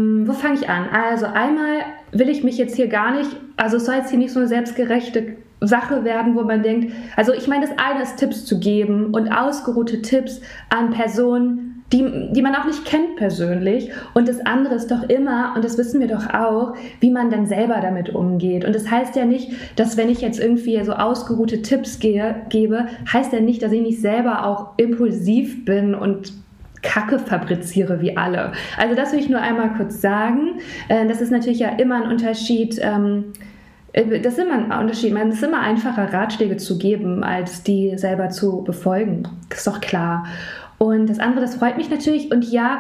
fange 0.49 0.61
ich 0.61 0.69
an? 0.69 0.89
Also 0.89 1.25
einmal 1.27 1.83
will 2.11 2.29
ich 2.29 2.43
mich 2.43 2.57
jetzt 2.57 2.75
hier 2.75 2.87
gar 2.87 3.11
nicht, 3.11 3.29
also 3.57 3.77
es 3.77 3.85
soll 3.85 3.95
jetzt 3.95 4.09
hier 4.09 4.19
nicht 4.19 4.33
so 4.33 4.39
eine 4.39 4.47
selbstgerechte 4.47 5.37
Sache 5.61 6.03
werden, 6.03 6.35
wo 6.35 6.41
man 6.43 6.63
denkt, 6.63 6.93
also 7.15 7.33
ich 7.33 7.47
meine, 7.47 7.67
das 7.67 7.77
eine 7.77 8.01
ist 8.01 8.17
Tipps 8.17 8.45
zu 8.45 8.59
geben 8.59 9.13
und 9.13 9.29
ausgeruhte 9.29 10.01
Tipps 10.01 10.41
an 10.69 10.91
Personen, 10.91 11.83
die, 11.91 12.31
die 12.31 12.41
man 12.41 12.55
auch 12.55 12.65
nicht 12.65 12.85
kennt 12.85 13.17
persönlich. 13.17 13.91
Und 14.13 14.27
das 14.27 14.45
andere 14.45 14.75
ist 14.75 14.89
doch 14.89 15.03
immer, 15.03 15.53
und 15.55 15.63
das 15.65 15.77
wissen 15.77 15.99
wir 15.99 16.07
doch 16.07 16.33
auch, 16.33 16.75
wie 16.99 17.11
man 17.11 17.29
dann 17.29 17.45
selber 17.45 17.79
damit 17.81 18.09
umgeht. 18.09 18.63
Und 18.63 18.73
das 18.73 18.89
heißt 18.89 19.15
ja 19.15 19.25
nicht, 19.25 19.51
dass 19.75 19.97
wenn 19.97 20.09
ich 20.09 20.21
jetzt 20.21 20.39
irgendwie 20.39 20.81
so 20.83 20.93
ausgeruhte 20.93 21.61
Tipps 21.61 21.99
gehe, 21.99 22.43
gebe, 22.49 22.87
heißt 23.11 23.33
ja 23.33 23.41
nicht, 23.41 23.61
dass 23.61 23.71
ich 23.71 23.81
nicht 23.81 24.01
selber 24.01 24.45
auch 24.45 24.77
impulsiv 24.77 25.65
bin 25.65 25.93
und 25.93 26.31
Kacke 26.81 27.19
fabriziere 27.19 28.01
wie 28.01 28.15
alle. 28.15 28.53
Also 28.77 28.95
das 28.95 29.11
will 29.11 29.19
ich 29.19 29.29
nur 29.29 29.41
einmal 29.41 29.73
kurz 29.73 30.01
sagen. 30.01 30.59
Äh, 30.87 31.07
das 31.07 31.21
ist 31.21 31.31
natürlich 31.31 31.59
ja 31.59 31.69
immer 31.69 32.03
ein 32.03 32.09
Unterschied. 32.09 32.79
Ähm, 32.81 33.33
äh, 33.93 34.19
das 34.19 34.37
ist 34.37 34.39
immer 34.39 34.53
ein 34.53 34.71
Unterschied. 34.71 35.15
Es 35.15 35.35
ist 35.35 35.43
immer 35.43 35.61
einfacher, 35.61 36.11
Ratschläge 36.13 36.57
zu 36.57 36.77
geben, 36.77 37.23
als 37.23 37.63
die 37.63 37.97
selber 37.97 38.29
zu 38.29 38.63
befolgen. 38.63 39.23
Das 39.49 39.59
ist 39.59 39.67
doch 39.67 39.81
klar. 39.81 40.25
Und 40.77 41.09
das 41.09 41.19
andere, 41.19 41.41
das 41.41 41.55
freut 41.55 41.77
mich 41.77 41.89
natürlich. 41.89 42.31
Und 42.31 42.45
ja, 42.45 42.79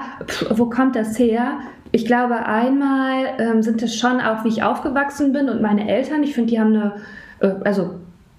wo 0.49 0.67
kommt 0.67 0.95
das 0.95 1.19
her? 1.19 1.59
Ich 1.91 2.05
glaube, 2.05 2.45
einmal 2.45 3.25
ähm, 3.39 3.61
sind 3.61 3.81
es 3.81 3.95
schon 3.95 4.21
auch, 4.21 4.43
wie 4.43 4.49
ich 4.49 4.63
aufgewachsen 4.63 5.33
bin 5.33 5.49
und 5.49 5.61
meine 5.61 5.89
Eltern. 5.89 6.23
Ich 6.23 6.33
finde, 6.33 6.51
die 6.51 6.59
haben 6.59 6.75
eine, 6.75 6.93
äh, 7.39 7.55
also 7.65 7.95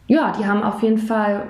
ja, 0.07 0.33
die 0.39 0.47
haben 0.47 0.63
auf 0.63 0.83
jeden 0.83 0.99
Fall, 0.99 1.43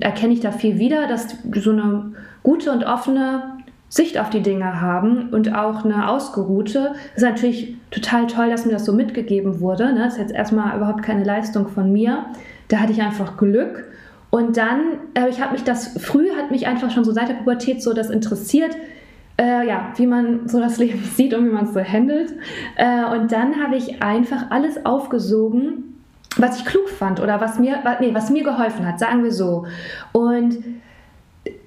erkenne 0.00 0.32
ich 0.32 0.40
da 0.40 0.52
viel 0.52 0.78
wieder, 0.78 1.06
dass 1.06 1.36
so 1.56 1.70
eine 1.70 2.12
gute 2.42 2.72
und 2.72 2.84
offene 2.84 3.42
Sicht 3.88 4.18
auf 4.18 4.30
die 4.30 4.40
Dinge 4.40 4.80
haben 4.80 5.28
und 5.30 5.54
auch 5.54 5.84
eine 5.84 6.08
ausgeruhte. 6.08 6.92
Das 7.14 7.22
ist 7.22 7.28
natürlich 7.28 7.76
total 7.90 8.26
toll, 8.26 8.48
dass 8.48 8.64
mir 8.64 8.72
das 8.72 8.86
so 8.86 8.94
mitgegeben 8.94 9.60
wurde. 9.60 9.92
Ne? 9.92 10.04
Das 10.04 10.14
ist 10.14 10.18
jetzt 10.18 10.32
erstmal 10.32 10.74
überhaupt 10.76 11.02
keine 11.02 11.24
Leistung 11.24 11.68
von 11.68 11.92
mir. 11.92 12.24
Da 12.68 12.78
hatte 12.78 12.92
ich 12.92 13.02
einfach 13.02 13.36
Glück. 13.36 13.84
Und 14.30 14.56
dann, 14.56 14.80
äh, 15.12 15.28
ich 15.28 15.42
habe 15.42 15.52
mich 15.52 15.62
das, 15.62 15.88
früh 15.98 16.30
hat 16.30 16.50
mich 16.50 16.66
einfach 16.66 16.90
schon 16.90 17.04
so 17.04 17.12
seit 17.12 17.28
der 17.28 17.34
Pubertät 17.34 17.82
so 17.82 17.92
das 17.92 18.08
interessiert, 18.08 18.74
äh, 19.38 19.68
ja, 19.68 19.92
wie 19.96 20.06
man 20.06 20.48
so 20.48 20.58
das 20.58 20.78
Leben 20.78 21.04
sieht 21.04 21.34
und 21.34 21.44
wie 21.44 21.52
man 21.52 21.66
es 21.66 21.74
so 21.74 21.80
handelt. 21.80 22.32
Äh, 22.76 23.04
und 23.14 23.30
dann 23.30 23.62
habe 23.62 23.76
ich 23.76 24.02
einfach 24.02 24.50
alles 24.50 24.86
aufgesogen, 24.86 25.91
was 26.36 26.58
ich 26.58 26.64
klug 26.64 26.88
fand 26.88 27.20
oder 27.20 27.40
was 27.40 27.58
mir, 27.58 27.78
nee, 28.00 28.14
was 28.14 28.30
mir 28.30 28.44
geholfen 28.44 28.86
hat, 28.86 28.98
sagen 28.98 29.22
wir 29.24 29.32
so. 29.32 29.66
Und 30.12 30.58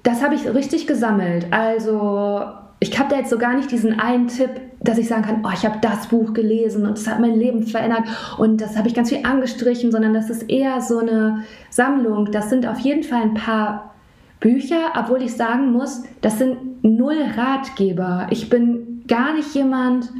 das 0.02 0.22
habe 0.22 0.34
ich 0.34 0.46
richtig 0.52 0.86
gesammelt. 0.86 1.46
Also 1.50 2.42
ich 2.80 2.98
habe 2.98 3.10
da 3.10 3.16
jetzt 3.16 3.30
so 3.30 3.38
gar 3.38 3.54
nicht 3.54 3.70
diesen 3.70 3.98
einen 3.98 4.28
Tipp, 4.28 4.50
dass 4.80 4.98
ich 4.98 5.08
sagen 5.08 5.22
kann, 5.22 5.44
oh, 5.44 5.50
ich 5.52 5.64
habe 5.64 5.78
das 5.80 6.08
Buch 6.08 6.32
gelesen 6.34 6.86
und 6.86 6.98
das 6.98 7.06
hat 7.06 7.20
mein 7.20 7.34
Leben 7.34 7.66
verändert 7.66 8.04
und 8.38 8.60
das 8.60 8.76
habe 8.76 8.88
ich 8.88 8.94
ganz 8.94 9.08
viel 9.08 9.24
angestrichen, 9.24 9.90
sondern 9.90 10.14
das 10.14 10.30
ist 10.30 10.48
eher 10.48 10.80
so 10.80 10.98
eine 10.98 11.44
Sammlung. 11.70 12.30
Das 12.30 12.50
sind 12.50 12.66
auf 12.66 12.78
jeden 12.78 13.02
Fall 13.02 13.22
ein 13.22 13.34
paar 13.34 13.94
Bücher, 14.40 14.92
obwohl 14.96 15.22
ich 15.22 15.34
sagen 15.34 15.72
muss, 15.72 16.04
das 16.20 16.38
sind 16.38 16.84
null 16.84 17.16
Ratgeber. 17.36 18.26
Ich 18.30 18.50
bin 18.50 19.04
gar 19.08 19.34
nicht 19.34 19.54
jemand, 19.54 20.12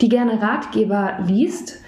die 0.00 0.08
gerne 0.08 0.40
Ratgeber 0.40 1.18
liest. 1.26 1.80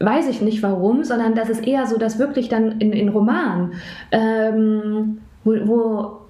Weiß 0.00 0.28
ich 0.28 0.40
nicht 0.40 0.62
warum, 0.62 1.04
sondern 1.04 1.34
das 1.34 1.50
ist 1.50 1.66
eher 1.66 1.86
so, 1.86 1.98
dass 1.98 2.18
wirklich 2.18 2.48
dann 2.48 2.80
in, 2.80 2.92
in 2.92 3.10
Romanen, 3.10 3.74
ähm, 4.10 5.18
wo, 5.44 5.52
wo 5.66 6.20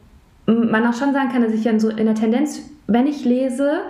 man 0.47 0.87
auch 0.87 0.95
schon 0.95 1.13
sagen 1.13 1.31
kann, 1.31 1.43
dass 1.43 1.53
ich 1.53 1.63
dann 1.63 1.79
so 1.79 1.89
in 1.89 2.07
der 2.07 2.15
Tendenz, 2.15 2.69
wenn 2.89 3.07
ich 3.07 3.25
lese, 3.25 3.83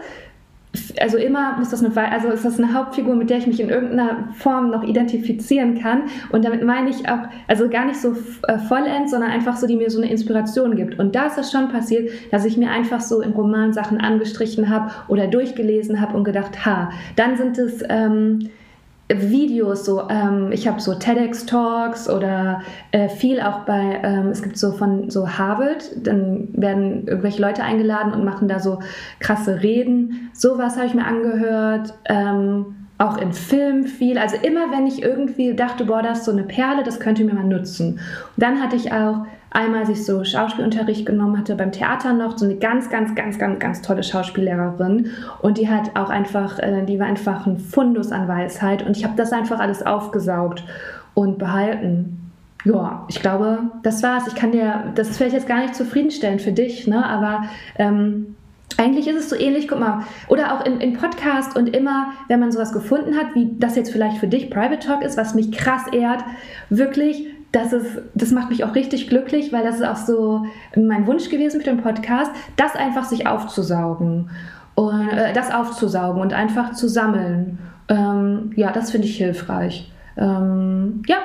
also 1.00 1.16
immer 1.16 1.56
muss 1.58 1.70
das 1.70 1.82
eine, 1.82 2.12
also 2.12 2.28
ist 2.28 2.44
das 2.44 2.58
eine 2.58 2.74
Hauptfigur, 2.74 3.16
mit 3.16 3.30
der 3.30 3.38
ich 3.38 3.46
mich 3.46 3.58
in 3.58 3.70
irgendeiner 3.70 4.28
Form 4.34 4.70
noch 4.70 4.84
identifizieren 4.84 5.80
kann. 5.80 6.02
Und 6.30 6.44
damit 6.44 6.62
meine 6.62 6.90
ich 6.90 7.08
auch, 7.08 7.20
also 7.48 7.68
gar 7.68 7.86
nicht 7.86 8.00
so 8.00 8.14
äh, 8.46 8.58
vollends, 8.58 9.10
sondern 9.10 9.30
einfach 9.30 9.56
so, 9.56 9.66
die 9.66 9.76
mir 9.76 9.90
so 9.90 10.00
eine 10.00 10.10
Inspiration 10.10 10.76
gibt. 10.76 10.98
Und 10.98 11.16
da 11.16 11.26
ist 11.26 11.38
es 11.38 11.50
schon 11.50 11.70
passiert, 11.70 12.10
dass 12.30 12.44
ich 12.44 12.56
mir 12.56 12.70
einfach 12.70 13.00
so 13.00 13.20
in 13.20 13.32
Roman 13.32 13.72
Sachen 13.72 13.98
angestrichen 13.98 14.68
habe 14.68 14.92
oder 15.08 15.26
durchgelesen 15.26 16.00
habe 16.00 16.16
und 16.16 16.24
gedacht, 16.24 16.64
ha, 16.64 16.90
dann 17.16 17.36
sind 17.36 17.58
es 17.58 17.82
ähm, 17.88 18.50
Videos, 19.16 19.84
so 19.84 20.08
ähm, 20.08 20.52
ich 20.52 20.68
habe 20.68 20.80
so 20.80 20.94
TEDx-Talks 20.94 22.08
oder 22.08 22.62
äh, 22.92 23.08
viel 23.08 23.40
auch 23.40 23.60
bei, 23.60 24.00
ähm, 24.02 24.28
es 24.28 24.42
gibt 24.42 24.56
so 24.56 24.72
von 24.72 25.10
so 25.10 25.28
Harvard, 25.28 25.90
dann 26.06 26.48
werden 26.52 27.06
irgendwelche 27.06 27.42
Leute 27.42 27.62
eingeladen 27.62 28.12
und 28.12 28.24
machen 28.24 28.48
da 28.48 28.60
so 28.60 28.78
krasse 29.18 29.62
Reden. 29.62 30.30
Sowas 30.32 30.76
habe 30.76 30.86
ich 30.86 30.94
mir 30.94 31.06
angehört. 31.06 31.94
Ähm, 32.08 32.79
auch 33.00 33.16
in 33.16 33.32
Film 33.32 33.84
viel. 33.84 34.18
Also 34.18 34.36
immer, 34.36 34.70
wenn 34.70 34.86
ich 34.86 35.02
irgendwie 35.02 35.54
dachte, 35.54 35.86
boah, 35.86 36.02
das 36.02 36.18
ist 36.18 36.24
so 36.26 36.32
eine 36.32 36.42
Perle, 36.42 36.82
das 36.84 37.00
könnte 37.00 37.24
mir 37.24 37.34
mal 37.34 37.44
nutzen. 37.44 37.94
Und 37.94 38.00
dann 38.36 38.62
hatte 38.62 38.76
ich 38.76 38.92
auch 38.92 39.24
einmal, 39.50 39.80
als 39.80 39.88
ich 39.88 40.04
so 40.04 40.22
Schauspielunterricht 40.22 41.06
genommen 41.06 41.38
hatte 41.38 41.54
beim 41.54 41.72
Theater 41.72 42.12
noch, 42.12 42.36
so 42.36 42.44
eine 42.44 42.56
ganz, 42.56 42.90
ganz, 42.90 43.14
ganz, 43.14 43.38
ganz, 43.38 43.58
ganz 43.58 43.80
tolle 43.80 44.02
Schauspiellehrerin. 44.02 45.12
Und 45.40 45.56
die 45.56 45.70
hat 45.70 45.96
auch 45.96 46.10
einfach, 46.10 46.58
äh, 46.58 46.84
die 46.84 47.00
war 47.00 47.06
einfach 47.06 47.46
ein 47.46 47.58
Fundus 47.58 48.12
an 48.12 48.28
Weisheit. 48.28 48.86
Und 48.86 48.98
ich 48.98 49.04
habe 49.04 49.14
das 49.16 49.32
einfach 49.32 49.60
alles 49.60 49.84
aufgesaugt 49.84 50.62
und 51.14 51.38
behalten. 51.38 52.32
Ja, 52.66 53.06
ich 53.08 53.22
glaube, 53.22 53.60
das 53.82 54.02
war's. 54.02 54.26
Ich 54.26 54.34
kann 54.34 54.52
dir, 54.52 54.92
das 54.94 55.08
ist 55.08 55.16
vielleicht 55.16 55.34
jetzt 55.34 55.48
gar 55.48 55.62
nicht 55.62 55.74
zufriedenstellend 55.74 56.42
für 56.42 56.52
dich, 56.52 56.86
ne? 56.86 57.06
aber 57.06 57.44
ähm, 57.78 58.36
eigentlich 58.76 59.08
ist 59.08 59.16
es 59.16 59.28
so 59.28 59.36
ähnlich, 59.36 59.68
guck 59.68 59.78
mal, 59.78 60.04
oder 60.28 60.54
auch 60.54 60.64
in, 60.64 60.80
in 60.80 60.94
Podcast 60.94 61.56
und 61.56 61.74
immer, 61.76 62.12
wenn 62.28 62.40
man 62.40 62.52
sowas 62.52 62.72
gefunden 62.72 63.16
hat, 63.16 63.34
wie 63.34 63.50
das 63.58 63.76
jetzt 63.76 63.90
vielleicht 63.90 64.18
für 64.18 64.26
dich 64.26 64.50
Private 64.50 64.78
Talk 64.78 65.02
ist, 65.02 65.16
was 65.16 65.34
mich 65.34 65.52
krass 65.52 65.82
ehrt, 65.92 66.24
wirklich, 66.70 67.26
das 67.52 67.72
ist, 67.72 67.98
das 68.14 68.30
macht 68.30 68.50
mich 68.50 68.64
auch 68.64 68.74
richtig 68.74 69.08
glücklich, 69.08 69.52
weil 69.52 69.64
das 69.64 69.76
ist 69.76 69.86
auch 69.86 69.96
so 69.96 70.46
mein 70.76 71.06
Wunsch 71.06 71.28
gewesen 71.28 71.58
mit 71.58 71.66
dem 71.66 71.82
Podcast, 71.82 72.30
das 72.56 72.76
einfach 72.76 73.04
sich 73.04 73.26
aufzusaugen 73.26 74.30
und 74.76 75.08
äh, 75.10 75.32
das 75.32 75.52
aufzusaugen 75.52 76.22
und 76.22 76.32
einfach 76.32 76.72
zu 76.72 76.88
sammeln. 76.88 77.58
Ähm, 77.88 78.52
ja, 78.54 78.70
das 78.70 78.92
finde 78.92 79.08
ich 79.08 79.16
hilfreich. 79.16 79.90
Ähm, 80.16 81.02
ja, 81.06 81.16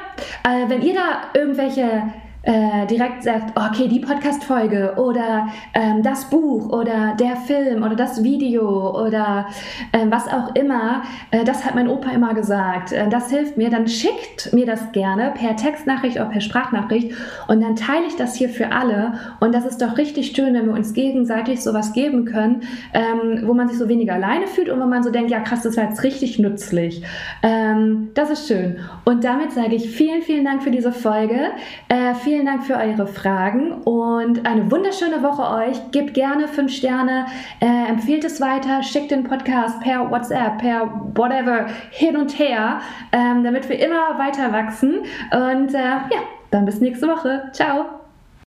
äh, 0.43 0.69
wenn 0.69 0.81
ihr 0.81 0.95
da 0.95 1.39
irgendwelche 1.39 2.03
äh, 2.45 2.86
direkt 2.88 3.23
sagt, 3.23 3.58
okay, 3.58 3.88
die 3.88 3.99
Podcast-Folge 3.99 4.93
oder 4.97 5.47
ähm, 5.73 6.03
das 6.03 6.29
Buch 6.29 6.69
oder 6.69 7.15
der 7.19 7.36
Film 7.36 7.84
oder 7.84 7.95
das 7.95 8.23
Video 8.23 8.91
oder 9.03 9.47
äh, 9.91 10.05
was 10.10 10.27
auch 10.27 10.53
immer, 10.55 11.03
äh, 11.31 11.43
das 11.43 11.65
hat 11.65 11.75
mein 11.75 11.89
Opa 11.89 12.12
immer 12.12 12.34
gesagt, 12.34 12.91
äh, 12.91 13.10
das 13.10 13.29
hilft 13.31 13.58
mir, 13.58 13.69
dann 13.69 13.88
schickt 13.88 14.53
mir 14.53 14.65
das 14.65 14.91
gerne 14.91 15.34
per 15.36 15.55
Textnachricht 15.55 16.17
oder 16.17 16.27
per 16.27 16.41
Sprachnachricht 16.41 17.13
und 17.47 17.62
dann 17.62 17.75
teile 17.75 18.05
ich 18.08 18.15
das 18.15 18.36
hier 18.36 18.49
für 18.49 18.71
alle 18.71 19.13
und 19.39 19.53
das 19.53 19.65
ist 19.65 19.81
doch 19.81 19.97
richtig 19.97 20.36
schön, 20.36 20.53
wenn 20.53 20.67
wir 20.67 20.73
uns 20.73 20.93
gegenseitig 20.93 21.63
sowas 21.63 21.93
geben 21.93 22.25
können, 22.25 22.62
ähm, 22.93 23.41
wo 23.47 23.53
man 23.53 23.67
sich 23.67 23.77
so 23.77 23.89
weniger 23.89 24.13
alleine 24.13 24.45
fühlt 24.47 24.69
und 24.69 24.79
wo 24.79 24.86
man 24.86 25.03
so 25.03 25.10
denkt, 25.10 25.31
ja 25.31 25.39
krass, 25.39 25.63
das 25.63 25.77
war 25.77 25.86
jetzt 25.86 26.03
richtig 26.03 26.38
nützlich. 26.38 27.03
Ähm, 27.41 28.12
das 28.13 28.29
ist 28.29 28.47
schön. 28.47 28.77
Und 29.03 29.23
damit 29.23 29.51
sage 29.51 29.75
ich 29.75 29.89
vielen, 29.89 30.21
vielen 30.21 30.45
Dank 30.45 30.62
für 30.62 30.71
diese 30.71 30.91
Folge. 30.91 31.51
Äh, 31.89 32.13
vielen 32.15 32.35
vielen 32.36 32.48
Dank 32.48 32.65
für 32.65 32.76
eure 32.76 33.08
Fragen 33.08 33.71
und 33.71 34.45
eine 34.45 34.69
wunderschöne 34.69 35.24
Woche 35.24 35.56
euch. 35.56 35.78
Gebt 35.91 36.13
gerne 36.13 36.50
fünf 36.50 36.74
Sterne, 36.74 37.28
äh, 37.62 37.88
empfehlt 37.88 38.26
es 38.26 38.41
weiter, 38.41 38.84
schickt 38.84 39.12
den 39.12 39.24
Podcast 39.24 39.80
per 39.80 40.12
WhatsApp, 40.12 40.58
per 40.58 41.12
whatever 41.15 41.67
hin 41.91 42.17
und 42.17 42.38
her, 42.38 42.82
ähm, 43.13 43.45
damit 43.45 43.69
wir 43.69 43.80
immer 43.80 44.19
weiter 44.19 44.52
wachsen. 44.52 44.95
Und 45.32 45.74
äh, 45.74 45.78
ja, 45.78 46.24
dann 46.52 46.65
bis 46.65 46.82
nächste 46.82 47.08
Woche. 47.08 47.43
Ciao. 47.54 48.04